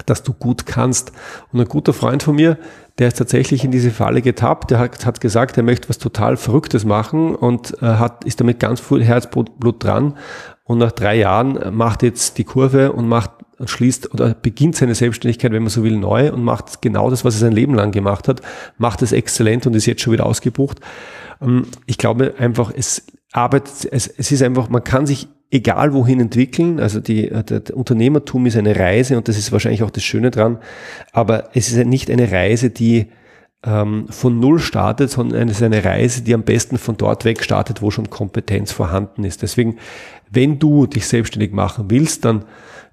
dass 0.07 0.23
du 0.23 0.33
gut 0.33 0.67
kannst. 0.67 1.13
Und 1.53 1.61
ein 1.61 1.69
guter 1.69 1.93
Freund 1.93 2.23
von 2.23 2.37
mir, 2.37 2.59
der 2.99 3.09
ist 3.09 3.19
tatsächlich 3.19 3.65
in 3.65 3.71
diese 3.71 3.91
Falle 3.91 4.23
getappt, 4.23 4.71
der 4.71 4.79
hat, 4.79 5.07
hat 5.07 5.21
gesagt, 5.21 5.57
er 5.57 5.63
möchte 5.63 5.89
was 5.89 5.99
total 5.99 6.37
Verrücktes 6.37 6.85
machen 6.85 7.35
und 7.35 7.81
äh, 7.83 7.87
hat, 7.87 8.25
ist 8.25 8.41
damit 8.41 8.59
ganz 8.59 8.81
viel 8.81 9.05
Herzblut 9.05 9.83
dran. 9.83 10.17
Und 10.65 10.79
nach 10.79 10.93
drei 10.93 11.17
Jahren 11.17 11.77
macht 11.77 12.03
jetzt 12.03 12.39
die 12.39 12.45
Kurve 12.45 12.93
und 12.93 13.07
macht 13.07 13.31
und 13.59 13.71
schließt 13.71 14.13
oder 14.13 14.35
beginnt 14.35 14.77
seine 14.77 14.95
Selbstständigkeit, 14.95 15.53
wenn 15.53 15.63
man 15.63 15.71
so 15.71 15.83
will, 15.83 15.97
neu 15.97 16.33
und 16.33 16.45
macht 16.45 16.83
genau 16.83 17.09
das, 17.09 17.25
was 17.25 17.37
er 17.37 17.41
sein 17.41 17.53
Leben 17.53 17.75
lang 17.75 17.91
gemacht 17.91 18.29
hat, 18.29 18.43
macht 18.77 19.01
es 19.03 19.13
exzellent 19.13 19.67
und 19.67 19.75
ist 19.75 19.87
jetzt 19.87 20.03
schon 20.03 20.13
wieder 20.13 20.27
ausgebucht. 20.27 20.81
Ähm, 21.41 21.67
ich 21.87 21.97
glaube 21.97 22.35
einfach, 22.39 22.73
es 22.75 23.07
arbeitet, 23.33 23.89
es, 23.91 24.09
es 24.09 24.33
ist 24.33 24.43
einfach, 24.43 24.69
man 24.69 24.85
kann 24.85 25.07
sich 25.07 25.29
egal 25.51 25.93
wohin 25.93 26.21
entwickeln. 26.21 26.81
Also 26.81 27.01
die, 27.01 27.29
äh, 27.29 27.45
der, 27.45 27.61
der 27.61 27.77
Unternehmertum 27.77 28.47
ist 28.47 28.57
eine 28.57 28.77
Reise 28.77 29.17
und 29.17 29.29
das 29.29 29.39
ist 29.39 29.53
wahrscheinlich 29.53 29.83
auch 29.83 29.91
das 29.91 30.05
Schöne 30.05 30.31
dran. 30.31 30.59
Aber 31.13 31.51
es 31.55 31.71
ist 31.71 31.87
nicht 31.87 32.11
eine 32.11 32.31
Reise, 32.31 32.71
die 32.71 33.07
ähm, 33.65 34.07
von 34.09 34.39
Null 34.39 34.59
startet, 34.59 35.11
sondern 35.11 35.49
es 35.49 35.59
ist 35.59 35.63
eine 35.63 35.85
Reise, 35.85 36.23
die 36.23 36.35
am 36.35 36.43
besten 36.43 36.79
von 36.79 36.97
dort 36.97 37.25
weg 37.25 37.43
startet, 37.43 37.83
wo 37.83 37.91
schon 37.91 38.11
Kompetenz 38.11 38.73
vorhanden 38.73 39.25
ist. 39.25 39.43
Deswegen, 39.43 39.79
wenn 40.31 40.59
du 40.59 40.87
dich 40.87 41.07
selbstständig 41.07 41.53
machen 41.53 41.87
willst, 41.89 42.25
dann 42.25 42.45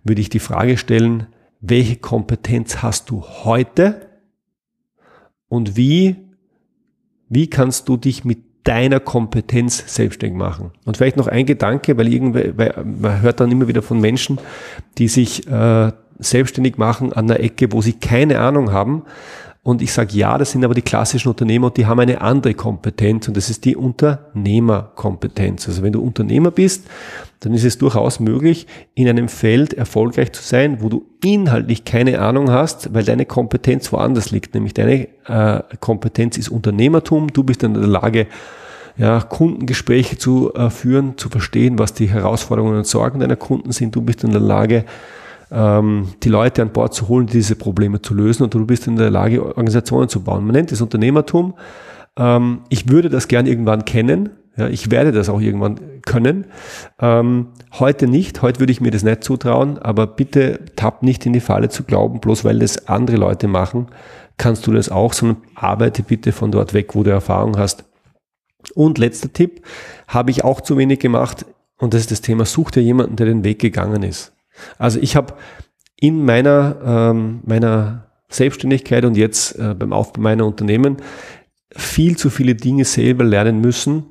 würde 0.04 0.22
ich 0.22 0.30
die 0.30 0.40
Frage 0.40 0.78
stellen, 0.78 1.28
welche 1.62 1.96
Kompetenz 1.96 2.78
hast 2.82 3.10
du 3.10 3.24
heute 3.24 4.10
und 5.48 5.78
wie, 5.78 6.18
wie 7.30 7.50
kannst 7.50 7.88
du 7.88 7.96
dich 7.96 8.26
mit 8.26 8.40
deiner 8.64 9.00
Kompetenz 9.00 9.84
selbstständig 9.94 10.38
machen. 10.38 10.72
Und 10.86 10.98
vielleicht 10.98 11.18
noch 11.18 11.28
ein 11.28 11.46
Gedanke, 11.46 11.98
weil, 11.98 12.12
irgendwie, 12.12 12.54
weil 12.56 12.74
man 12.84 13.22
hört 13.22 13.40
dann 13.40 13.52
immer 13.52 13.68
wieder 13.68 13.82
von 13.82 14.00
Menschen, 14.00 14.40
die 14.98 15.08
sich 15.08 15.48
äh, 15.48 15.92
selbstständig 16.20 16.78
machen 16.78 17.14
an 17.14 17.28
der 17.28 17.44
Ecke, 17.44 17.72
wo 17.72 17.82
sie 17.82 17.94
keine 17.94 18.40
Ahnung 18.40 18.72
haben. 18.72 19.04
Und 19.64 19.82
ich 19.82 19.94
sage 19.94 20.18
ja, 20.18 20.38
das 20.38 20.52
sind 20.52 20.66
aber 20.66 20.74
die 20.74 20.82
klassischen 20.82 21.30
Unternehmer 21.30 21.68
und 21.68 21.78
die 21.78 21.86
haben 21.86 22.02
eine 22.02 22.20
andere 22.20 22.54
Kompetenz 22.54 23.30
und 23.30 23.38
das 23.38 23.50
ist 23.50 23.64
die 23.64 23.78
Unternehmerkompetenz. 23.78 25.70
Also 25.70 25.82
wenn 25.84 25.94
du 25.94 26.02
Unternehmer 26.02 26.52
bist, 26.52 26.86
dann 27.40 27.54
ist 27.54 27.64
es 27.64 27.78
durchaus 27.78 28.20
möglich, 28.20 28.68
in 28.94 29.08
einem 29.08 29.30
Feld 29.30 29.74
erfolgreich 29.74 30.34
zu 30.34 30.44
sein, 30.44 30.82
wo 30.82 30.90
du 30.90 31.06
inhaltlich 31.24 31.86
keine 31.86 32.20
Ahnung 32.20 32.52
hast, 32.52 32.94
weil 32.94 33.06
deine 33.06 33.26
Kompetenz 33.26 33.94
woanders 33.94 34.32
liegt. 34.32 34.54
Nämlich 34.54 34.74
deine 34.74 35.08
äh, 35.28 35.62
Kompetenz 35.80 36.38
ist 36.38 36.50
Unternehmertum. 36.50 37.32
Du 37.32 37.44
bist 37.46 37.64
in 37.64 37.74
der 37.74 37.88
Lage, 37.88 38.28
ja, 38.98 39.22
Kundengespräche 39.22 40.18
zu 40.18 40.54
äh, 40.54 40.70
führen, 40.70 41.18
zu 41.18 41.30
verstehen, 41.30 41.80
was 41.80 41.94
die 41.94 42.10
Herausforderungen 42.10 42.78
und 42.78 42.88
Sorgen 42.88 43.22
deiner 43.22 43.38
Kunden 43.38 43.72
sind. 43.72 43.96
Du 43.96 44.02
bist 44.02 44.26
in 44.26 44.32
der 44.32 44.42
Lage, 44.42 44.84
ähm, 45.54 46.10
die 46.24 46.30
Leute 46.30 46.62
an 46.62 46.72
Bord 46.72 46.94
zu 46.94 47.08
holen, 47.08 47.28
diese 47.28 47.56
Probleme 47.56 48.02
zu 48.02 48.14
lösen 48.14 48.44
und 48.44 48.54
du 48.54 48.66
bist 48.66 48.88
in 48.88 48.96
der 48.96 49.12
Lage, 49.12 49.46
Organisationen 49.46 50.10
zu 50.10 50.22
bauen. 50.22 50.44
Man 50.46 50.54
nennt 50.54 50.72
es 50.72 50.82
Unternehmertum. 50.82 51.54
Ähm, 52.18 52.62
ich 52.70 52.90
würde 52.90 53.10
das 53.10 53.28
gern 53.28 53.46
irgendwann 53.46 53.86
kennen. 53.86 54.30
Ja, 54.58 54.68
ich 54.68 54.92
werde 54.92 55.12
das 55.12 55.30
auch 55.30 55.42
irgendwann 55.42 55.80
können. 56.06 56.46
Ähm, 57.00 57.48
heute 57.80 58.08
nicht. 58.08 58.42
Heute 58.42 58.60
würde 58.60 58.72
ich 58.72 58.82
mir 58.82 58.92
das 58.92 59.04
nicht 59.04 59.24
zutrauen. 59.24 59.80
Aber 59.80 60.08
bitte 60.08 60.60
tapp 60.76 61.04
nicht 61.04 61.26
in 61.26 61.34
die 61.34 61.40
Falle 61.40 61.70
zu 61.70 61.84
glauben, 61.84 62.20
bloß 62.20 62.46
weil 62.46 62.60
das 62.60 62.88
andere 62.88 63.18
Leute 63.18 63.48
machen, 63.48 63.88
kannst 64.38 64.66
du 64.68 64.72
das 64.72 64.90
auch, 64.90 65.14
sondern 65.14 65.38
arbeite 65.56 66.04
bitte 66.04 66.32
von 66.32 66.52
dort 66.52 66.74
weg, 66.74 66.96
wo 66.96 67.04
du 67.04 67.12
Erfahrung 67.12 67.58
hast. 67.58 67.86
Und 68.76 68.98
letzter 68.98 69.32
Tipp, 69.32 69.62
habe 70.08 70.32
ich 70.32 70.44
auch 70.44 70.62
zu 70.62 70.78
wenig 70.78 71.00
gemacht. 71.00 71.46
Und 71.78 71.94
das 71.94 72.02
ist 72.02 72.12
das 72.12 72.22
Thema, 72.22 72.46
such 72.46 72.72
dir 72.72 72.82
jemanden, 72.82 73.16
der 73.16 73.26
den 73.26 73.44
Weg 73.44 73.60
gegangen 73.60 74.04
ist. 74.04 74.34
Also 74.78 75.00
ich 75.00 75.16
habe 75.16 75.34
in 76.00 76.26
meiner, 76.26 76.76
ähm, 76.86 77.42
meiner 77.46 78.08
Selbstständigkeit 78.30 79.06
und 79.06 79.16
jetzt 79.16 79.58
äh, 79.58 79.74
beim 79.74 79.94
Aufbau 79.94 80.22
meiner 80.22 80.46
Unternehmen 80.46 80.98
viel 81.76 82.18
zu 82.18 82.30
viele 82.30 82.56
Dinge 82.56 82.86
selber 82.86 83.24
lernen 83.24 83.62
müssen. 83.62 84.06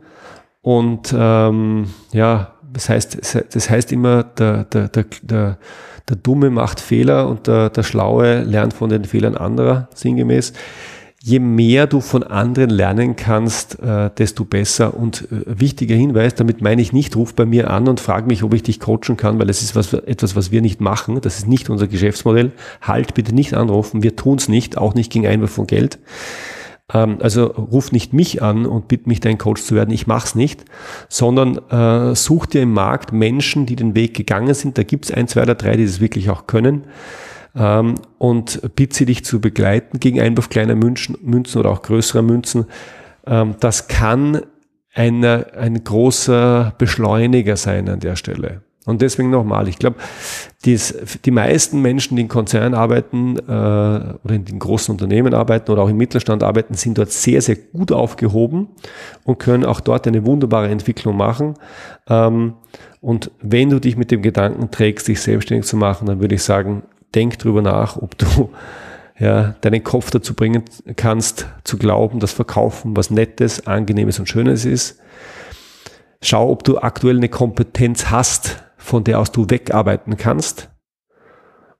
Und 0.62 1.14
ähm, 1.16 1.86
ja, 2.12 2.54
das 2.72 2.88
heißt, 2.88 3.36
das 3.54 3.70
heißt 3.70 3.92
immer, 3.92 4.22
der, 4.22 4.64
der, 4.64 4.88
der, 4.88 5.04
der, 5.22 5.58
der 6.08 6.16
Dumme 6.16 6.50
macht 6.50 6.80
Fehler 6.80 7.28
und 7.28 7.46
der, 7.46 7.70
der 7.70 7.82
Schlaue 7.82 8.42
lernt 8.42 8.72
von 8.72 8.88
den 8.88 9.04
Fehlern 9.04 9.36
anderer, 9.36 9.88
sinngemäß 9.94 10.52
je 11.24 11.38
mehr 11.38 11.86
du 11.86 12.00
von 12.00 12.24
anderen 12.24 12.70
lernen 12.70 13.14
kannst, 13.14 13.78
äh, 13.80 14.10
desto 14.18 14.44
besser. 14.44 14.94
Und 14.96 15.28
äh, 15.30 15.60
wichtiger 15.60 15.94
Hinweis, 15.94 16.34
damit 16.34 16.60
meine 16.60 16.82
ich 16.82 16.92
nicht, 16.92 17.14
ruf 17.16 17.34
bei 17.34 17.46
mir 17.46 17.70
an 17.70 17.88
und 17.88 18.00
frag 18.00 18.26
mich, 18.26 18.42
ob 18.42 18.54
ich 18.54 18.64
dich 18.64 18.80
coachen 18.80 19.16
kann, 19.16 19.38
weil 19.38 19.48
es 19.48 19.62
ist 19.62 19.76
was, 19.76 19.92
etwas, 19.92 20.34
was 20.34 20.50
wir 20.50 20.60
nicht 20.60 20.80
machen. 20.80 21.20
Das 21.20 21.38
ist 21.38 21.46
nicht 21.46 21.70
unser 21.70 21.86
Geschäftsmodell. 21.86 22.52
Halt 22.80 23.14
bitte 23.14 23.34
nicht 23.34 23.54
anrufen. 23.54 24.02
Wir 24.02 24.16
tun 24.16 24.38
es 24.38 24.48
nicht, 24.48 24.76
auch 24.76 24.94
nicht 24.94 25.12
gegen 25.12 25.26
Einwurf 25.26 25.52
von 25.52 25.68
Geld. 25.68 26.00
Ähm, 26.92 27.18
also 27.20 27.44
ruf 27.46 27.92
nicht 27.92 28.12
mich 28.12 28.42
an 28.42 28.66
und 28.66 28.88
bitte 28.88 29.08
mich, 29.08 29.20
dein 29.20 29.38
Coach 29.38 29.62
zu 29.62 29.76
werden. 29.76 29.94
Ich 29.94 30.08
mach's 30.08 30.34
nicht, 30.34 30.64
sondern 31.08 31.58
äh, 31.70 32.16
such 32.16 32.46
dir 32.46 32.62
im 32.62 32.72
Markt 32.72 33.12
Menschen, 33.12 33.64
die 33.64 33.76
den 33.76 33.94
Weg 33.94 34.14
gegangen 34.14 34.54
sind. 34.54 34.76
Da 34.76 34.82
gibt's 34.82 35.12
ein, 35.12 35.28
zwei 35.28 35.42
oder 35.42 35.54
drei, 35.54 35.76
die 35.76 35.86
das 35.86 36.00
wirklich 36.00 36.30
auch 36.30 36.48
können 36.48 36.82
ähm, 37.56 37.94
und 38.18 38.74
bitte 38.76 39.06
dich 39.06 39.24
zu 39.24 39.40
begleiten 39.40 40.00
gegen 40.00 40.20
Einwurf 40.20 40.48
kleiner 40.48 40.74
Münzen, 40.74 41.16
Münzen 41.22 41.58
oder 41.58 41.70
auch 41.70 41.82
größerer 41.82 42.22
Münzen. 42.22 42.66
Ähm, 43.26 43.56
das 43.60 43.88
kann 43.88 44.42
eine, 44.94 45.54
ein 45.54 45.82
großer 45.84 46.74
Beschleuniger 46.78 47.56
sein 47.56 47.88
an 47.88 48.00
der 48.00 48.16
Stelle. 48.16 48.62
Und 48.84 49.00
deswegen 49.00 49.30
nochmal, 49.30 49.68
ich 49.68 49.78
glaube, 49.78 49.96
die 50.64 51.30
meisten 51.30 51.80
Menschen, 51.82 52.16
die 52.16 52.22
in 52.22 52.28
Konzernen 52.28 52.74
arbeiten 52.74 53.36
äh, 53.36 53.40
oder 53.42 54.34
in 54.34 54.44
den 54.44 54.58
großen 54.58 54.92
Unternehmen 54.92 55.34
arbeiten 55.34 55.70
oder 55.70 55.82
auch 55.82 55.88
im 55.88 55.96
Mittelstand 55.96 56.42
arbeiten, 56.42 56.74
sind 56.74 56.98
dort 56.98 57.12
sehr, 57.12 57.40
sehr 57.42 57.54
gut 57.54 57.92
aufgehoben 57.92 58.68
und 59.22 59.38
können 59.38 59.64
auch 59.64 59.78
dort 59.78 60.08
eine 60.08 60.26
wunderbare 60.26 60.68
Entwicklung 60.68 61.16
machen. 61.16 61.54
Ähm, 62.08 62.54
und 63.00 63.30
wenn 63.40 63.70
du 63.70 63.78
dich 63.78 63.96
mit 63.96 64.10
dem 64.10 64.20
Gedanken 64.20 64.72
trägst, 64.72 65.06
dich 65.06 65.20
selbstständig 65.20 65.66
zu 65.66 65.76
machen, 65.76 66.06
dann 66.06 66.20
würde 66.20 66.34
ich 66.34 66.42
sagen, 66.42 66.82
denk 67.14 67.38
drüber 67.38 67.62
nach, 67.62 67.96
ob 67.96 68.16
du 68.18 68.50
ja, 69.18 69.54
deinen 69.60 69.84
Kopf 69.84 70.10
dazu 70.10 70.34
bringen 70.34 70.64
kannst, 70.96 71.46
zu 71.64 71.78
glauben, 71.78 72.20
dass 72.20 72.32
Verkaufen 72.32 72.96
was 72.96 73.10
Nettes, 73.10 73.66
Angenehmes 73.66 74.18
und 74.18 74.28
Schönes 74.28 74.64
ist. 74.64 74.98
Schau, 76.20 76.50
ob 76.50 76.64
du 76.64 76.78
aktuell 76.78 77.16
eine 77.16 77.28
Kompetenz 77.28 78.10
hast, 78.10 78.64
von 78.76 79.04
der 79.04 79.20
aus 79.20 79.32
du 79.32 79.48
wegarbeiten 79.48 80.16
kannst. 80.16 80.70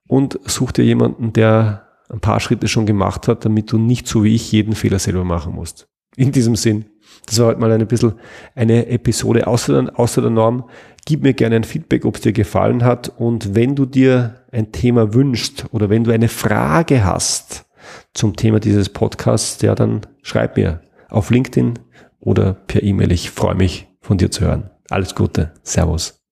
Und 0.07 0.39
such 0.45 0.71
dir 0.71 0.83
jemanden, 0.83 1.33
der 1.33 1.87
ein 2.09 2.19
paar 2.19 2.39
Schritte 2.39 2.67
schon 2.67 2.85
gemacht 2.85 3.27
hat, 3.27 3.45
damit 3.45 3.71
du 3.71 3.77
nicht 3.77 4.07
so 4.07 4.23
wie 4.23 4.35
ich 4.35 4.51
jeden 4.51 4.75
Fehler 4.75 4.99
selber 4.99 5.23
machen 5.23 5.53
musst. 5.53 5.87
In 6.15 6.31
diesem 6.31 6.55
Sinn, 6.55 6.85
das 7.25 7.39
war 7.39 7.47
heute 7.47 7.59
mal 7.59 7.71
ein 7.71 7.87
bisschen 7.87 8.13
eine 8.53 8.87
Episode 8.87 9.47
außer 9.47 9.81
der, 9.81 9.99
außer 9.99 10.21
der 10.21 10.29
Norm. 10.29 10.69
Gib 11.05 11.21
mir 11.21 11.33
gerne 11.33 11.57
ein 11.57 11.63
Feedback, 11.63 12.05
ob 12.05 12.15
es 12.15 12.21
dir 12.21 12.31
gefallen 12.31 12.83
hat. 12.83 13.11
Und 13.17 13.55
wenn 13.55 13.75
du 13.75 13.85
dir 13.85 14.43
ein 14.51 14.71
Thema 14.71 15.13
wünschst 15.13 15.65
oder 15.71 15.89
wenn 15.89 16.03
du 16.03 16.11
eine 16.11 16.29
Frage 16.29 17.03
hast 17.03 17.65
zum 18.13 18.35
Thema 18.35 18.59
dieses 18.59 18.89
Podcasts, 18.89 19.61
ja, 19.61 19.75
dann 19.75 20.01
schreib 20.21 20.55
mir 20.55 20.81
auf 21.09 21.29
LinkedIn 21.29 21.79
oder 22.19 22.53
per 22.53 22.83
E-Mail. 22.83 23.11
Ich 23.11 23.31
freue 23.31 23.55
mich, 23.55 23.87
von 24.01 24.17
dir 24.17 24.31
zu 24.31 24.45
hören. 24.45 24.69
Alles 24.89 25.15
Gute. 25.15 25.53
Servus. 25.63 26.22